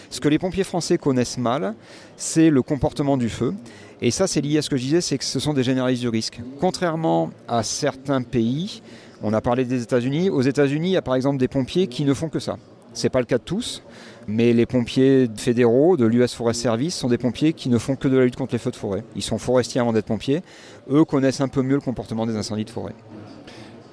Ce 0.09 0.19
que 0.19 0.27
les 0.27 0.39
pompiers 0.39 0.65
français 0.65 0.97
connaissent 0.97 1.37
mal, 1.37 1.73
c'est 2.17 2.49
le 2.49 2.61
comportement 2.61 3.15
du 3.15 3.29
feu. 3.29 3.53
Et 4.01 4.11
ça, 4.11 4.27
c'est 4.27 4.41
lié 4.41 4.57
à 4.57 4.61
ce 4.61 4.69
que 4.69 4.75
je 4.75 4.83
disais, 4.83 4.99
c'est 4.99 5.17
que 5.17 5.23
ce 5.23 5.39
sont 5.39 5.53
des 5.53 5.63
généralistes 5.63 6.01
du 6.01 6.09
risque. 6.09 6.41
Contrairement 6.59 7.31
à 7.47 7.63
certains 7.63 8.23
pays, 8.23 8.81
on 9.23 9.31
a 9.31 9.39
parlé 9.39 9.63
des 9.63 9.81
États-Unis. 9.81 10.29
Aux 10.29 10.41
États-Unis, 10.41 10.89
il 10.89 10.93
y 10.93 10.97
a 10.97 11.01
par 11.01 11.15
exemple 11.15 11.37
des 11.37 11.47
pompiers 11.47 11.87
qui 11.87 12.03
ne 12.03 12.13
font 12.13 12.27
que 12.27 12.39
ça. 12.39 12.57
Ce 12.95 13.05
n'est 13.05 13.09
pas 13.11 13.19
le 13.19 13.25
cas 13.25 13.37
de 13.37 13.43
tous. 13.43 13.83
Mais 14.27 14.53
les 14.53 14.65
pompiers 14.65 15.29
fédéraux 15.35 15.97
de 15.97 16.05
l'US 16.05 16.33
Forest 16.33 16.61
Service 16.61 16.95
sont 16.95 17.09
des 17.09 17.19
pompiers 17.19 17.53
qui 17.53 17.69
ne 17.69 17.77
font 17.77 17.95
que 17.95 18.07
de 18.07 18.17
la 18.17 18.23
lutte 18.23 18.37
contre 18.37 18.53
les 18.53 18.59
feux 18.59 18.71
de 18.71 18.75
forêt. 18.75 19.03
Ils 19.15 19.21
sont 19.21 19.37
forestiers 19.37 19.81
avant 19.81 19.93
d'être 19.93 20.05
pompiers. 20.05 20.41
Eux 20.89 21.05
connaissent 21.05 21.41
un 21.41 21.47
peu 21.47 21.61
mieux 21.61 21.75
le 21.75 21.81
comportement 21.81 22.25
des 22.25 22.35
incendies 22.35 22.65
de 22.65 22.71
forêt. 22.71 22.93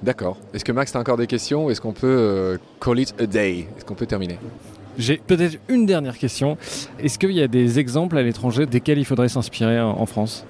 D'accord. 0.02 0.38
Est-ce 0.54 0.64
que 0.64 0.72
Max, 0.72 0.90
tu 0.90 0.96
as 0.96 1.00
encore 1.00 1.18
des 1.18 1.26
questions 1.26 1.68
Est-ce 1.68 1.82
qu'on 1.82 1.92
peut 1.92 2.06
euh, 2.06 2.56
call 2.80 3.00
it 3.00 3.14
a 3.18 3.26
day? 3.26 3.68
Est-ce 3.76 3.84
qu'on 3.84 3.94
peut 3.94 4.06
terminer? 4.06 4.38
J'ai 4.96 5.18
peut-être 5.18 5.58
une 5.68 5.84
dernière 5.84 6.16
question. 6.16 6.56
Est-ce 6.98 7.18
qu'il 7.18 7.32
y 7.32 7.42
a 7.42 7.48
des 7.48 7.78
exemples 7.78 8.16
à 8.16 8.22
l'étranger 8.22 8.66
desquels 8.66 8.98
il 8.98 9.04
faudrait 9.04 9.28
s'inspirer 9.28 9.80
en 9.80 10.06
France? 10.06 10.46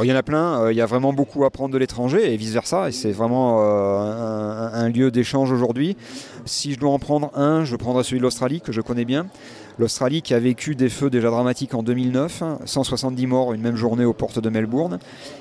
Il 0.00 0.06
y 0.06 0.12
en 0.12 0.16
a 0.16 0.22
plein, 0.22 0.62
euh, 0.62 0.72
il 0.72 0.76
y 0.76 0.80
a 0.80 0.86
vraiment 0.86 1.12
beaucoup 1.12 1.44
à 1.44 1.50
prendre 1.50 1.74
de 1.74 1.78
l'étranger 1.78 2.32
et 2.32 2.36
vice-versa, 2.38 2.88
et 2.88 2.92
c'est 2.92 3.12
vraiment 3.12 3.60
euh, 3.60 4.68
un, 4.71 4.71
lieu 4.88 5.10
d'échange 5.10 5.50
aujourd'hui. 5.50 5.96
Si 6.44 6.72
je 6.72 6.78
dois 6.78 6.90
en 6.90 6.98
prendre 6.98 7.30
un, 7.36 7.64
je 7.64 7.76
prendrai 7.76 8.04
celui 8.04 8.18
de 8.18 8.22
l'Australie, 8.22 8.60
que 8.60 8.72
je 8.72 8.80
connais 8.80 9.04
bien. 9.04 9.26
L'Australie 9.78 10.20
qui 10.20 10.34
a 10.34 10.38
vécu 10.38 10.74
des 10.74 10.90
feux 10.90 11.08
déjà 11.08 11.30
dramatiques 11.30 11.72
en 11.74 11.82
2009, 11.82 12.42
170 12.66 13.26
morts 13.26 13.54
une 13.54 13.62
même 13.62 13.76
journée 13.76 14.04
aux 14.04 14.12
portes 14.12 14.38
de 14.38 14.50
Melbourne, 14.50 14.98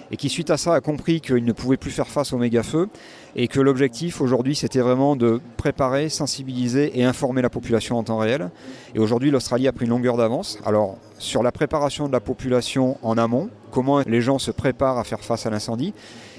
et 0.09 0.15
qui 0.15 0.29
suite 0.29 0.49
à 0.49 0.57
ça 0.57 0.73
a 0.73 0.79
compris 0.79 1.19
qu'il 1.19 1.43
ne 1.43 1.51
pouvait 1.51 1.75
plus 1.75 1.91
faire 1.91 2.07
face 2.07 2.31
aux 2.31 2.37
méga-feux, 2.37 2.87
et 3.35 3.49
que 3.49 3.59
l'objectif 3.59 4.21
aujourd'hui 4.21 4.55
c'était 4.55 4.79
vraiment 4.79 5.17
de 5.17 5.41
préparer, 5.57 6.07
sensibiliser 6.07 6.97
et 6.97 7.03
informer 7.03 7.41
la 7.41 7.49
population 7.49 7.97
en 7.97 8.03
temps 8.03 8.19
réel. 8.19 8.51
Et 8.95 8.99
aujourd'hui 8.99 9.31
l'Australie 9.31 9.67
a 9.67 9.73
pris 9.73 9.83
une 9.85 9.91
longueur 9.91 10.15
d'avance. 10.15 10.59
Alors 10.65 10.97
sur 11.17 11.43
la 11.43 11.51
préparation 11.51 12.07
de 12.07 12.13
la 12.13 12.21
population 12.21 12.97
en 13.01 13.17
amont, 13.17 13.49
comment 13.69 13.99
les 13.99 14.21
gens 14.21 14.39
se 14.39 14.51
préparent 14.51 14.97
à 14.97 15.03
faire 15.03 15.19
face 15.19 15.45
à 15.45 15.49
l'incendie, 15.49 15.93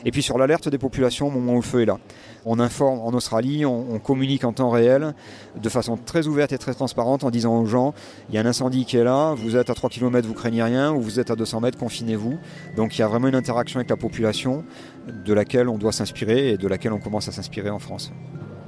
et 0.06 0.10
puis 0.10 0.22
sur 0.22 0.38
l'alerte 0.38 0.70
des 0.70 0.78
populations 0.78 1.28
au 1.28 1.30
moment 1.30 1.52
où 1.52 1.56
le 1.56 1.62
feu 1.62 1.82
est 1.82 1.86
là. 1.86 1.98
On 2.44 2.58
informe 2.58 3.00
en 3.00 3.10
Australie, 3.10 3.64
on, 3.64 3.98
communique 3.98 4.44
en 4.44 4.52
temps 4.52 4.70
réel, 4.70 5.14
de 5.60 5.68
façon 5.68 5.96
très 5.96 6.26
ouverte 6.26 6.52
et 6.52 6.58
très 6.58 6.74
transparente, 6.74 7.24
en 7.24 7.30
disant 7.30 7.60
aux 7.60 7.66
gens, 7.66 7.94
il 8.28 8.34
y 8.34 8.38
a 8.38 8.40
un 8.40 8.46
incendie 8.46 8.84
qui 8.84 8.96
est 8.96 9.04
là, 9.04 9.34
vous 9.34 9.56
êtes 9.56 9.70
à 9.70 9.74
3 9.74 9.90
km, 9.90 10.26
vous 10.26 10.34
craignez 10.34 10.62
rien, 10.62 10.92
ou 10.92 11.00
vous 11.00 11.20
êtes 11.20 11.30
à 11.30 11.36
200 11.36 11.60
mètres, 11.60 11.78
confinez-vous. 11.78 12.38
Donc 12.76 12.96
il 12.96 13.00
y 13.00 13.04
a 13.04 13.08
vraiment 13.08 13.28
une 13.28 13.34
interaction 13.34 13.78
avec 13.78 13.90
la 13.90 13.96
population 13.96 14.64
de 15.06 15.32
laquelle 15.32 15.68
on 15.68 15.78
doit 15.78 15.92
s'inspirer 15.92 16.50
et 16.50 16.56
de 16.56 16.68
laquelle 16.68 16.92
on 16.92 17.00
commence 17.00 17.28
à 17.28 17.32
s'inspirer 17.32 17.70
en 17.70 17.78
France. 17.78 18.12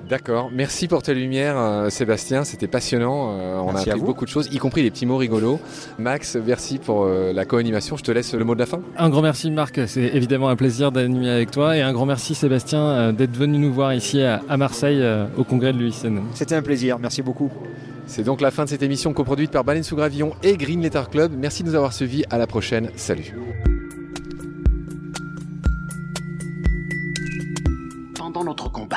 D'accord, 0.09 0.51
merci 0.53 0.87
pour 0.87 1.03
ta 1.03 1.15
lumière 1.15 1.57
euh, 1.57 1.89
Sébastien, 1.89 2.45
c'était 2.45 2.67
passionnant, 2.67 3.39
euh, 3.39 3.59
on 3.59 3.75
a 3.75 3.81
appris 3.81 4.01
beaucoup 4.01 4.25
de 4.25 4.31
choses, 4.31 4.49
y 4.53 4.59
compris 4.59 4.83
les 4.83 4.91
petits 4.91 5.07
mots 5.07 5.17
rigolos. 5.17 5.61
Max, 5.99 6.37
merci 6.37 6.79
pour 6.79 7.05
euh, 7.05 7.33
la 7.33 7.45
co-animation, 7.47 7.97
je 7.97 8.03
te 8.03 8.13
laisse 8.13 8.35
le 8.35 8.45
mot 8.45 8.55
de 8.55 8.61
la 8.61 8.67
fin. 8.67 8.81
Un 8.99 9.09
grand 9.09 9.23
merci 9.23 9.51
Marc, 9.51 9.81
c'est 9.87 10.03
évidemment 10.03 10.49
un 10.51 10.57
plaisir 10.57 10.93
d'animer 10.93 11.31
avec 11.31 11.51
toi 11.51 11.77
et 11.77 11.81
un 11.81 11.93
grand 11.93 12.05
merci 12.05 12.35
Sébastien 12.35 13.13
d'être 13.13 13.37
venu 13.37 13.59
nous 13.59 13.73
voir 13.73 13.95
ici 13.95 14.23
à, 14.23 14.57
Marseille 14.57 15.03
au 15.37 15.45
congrès 15.45 15.73
de 15.73 15.79
l'UICN. 15.79 16.21
C'était 16.35 16.55
un 16.55 16.63
plaisir, 16.63 16.99
merci 16.99 17.23
beaucoup. 17.23 17.51
C'est 18.07 18.25
donc 18.25 18.41
la 18.41 18.51
fin 18.51 18.65
de 18.65 18.69
cette 18.69 18.83
émission 18.83 19.13
coproduite 19.15 19.51
par 19.51 19.65
Baleine 19.65 19.83
sous 19.83 19.97
Gravillon 19.97 20.33
et 20.43 20.57
Green 20.57 20.83
Letter 20.83 21.03
Club. 21.11 21.33
Merci 21.37 21.63
de 21.63 21.69
nous 21.69 21.75
avoir 21.75 21.93
suivis, 21.93 22.25
à 22.31 22.37
la 22.37 22.47
prochaine, 22.47 22.91
salut. 22.97 23.35
Pendant 28.15 28.45
notre 28.45 28.71
combat, 28.71 28.97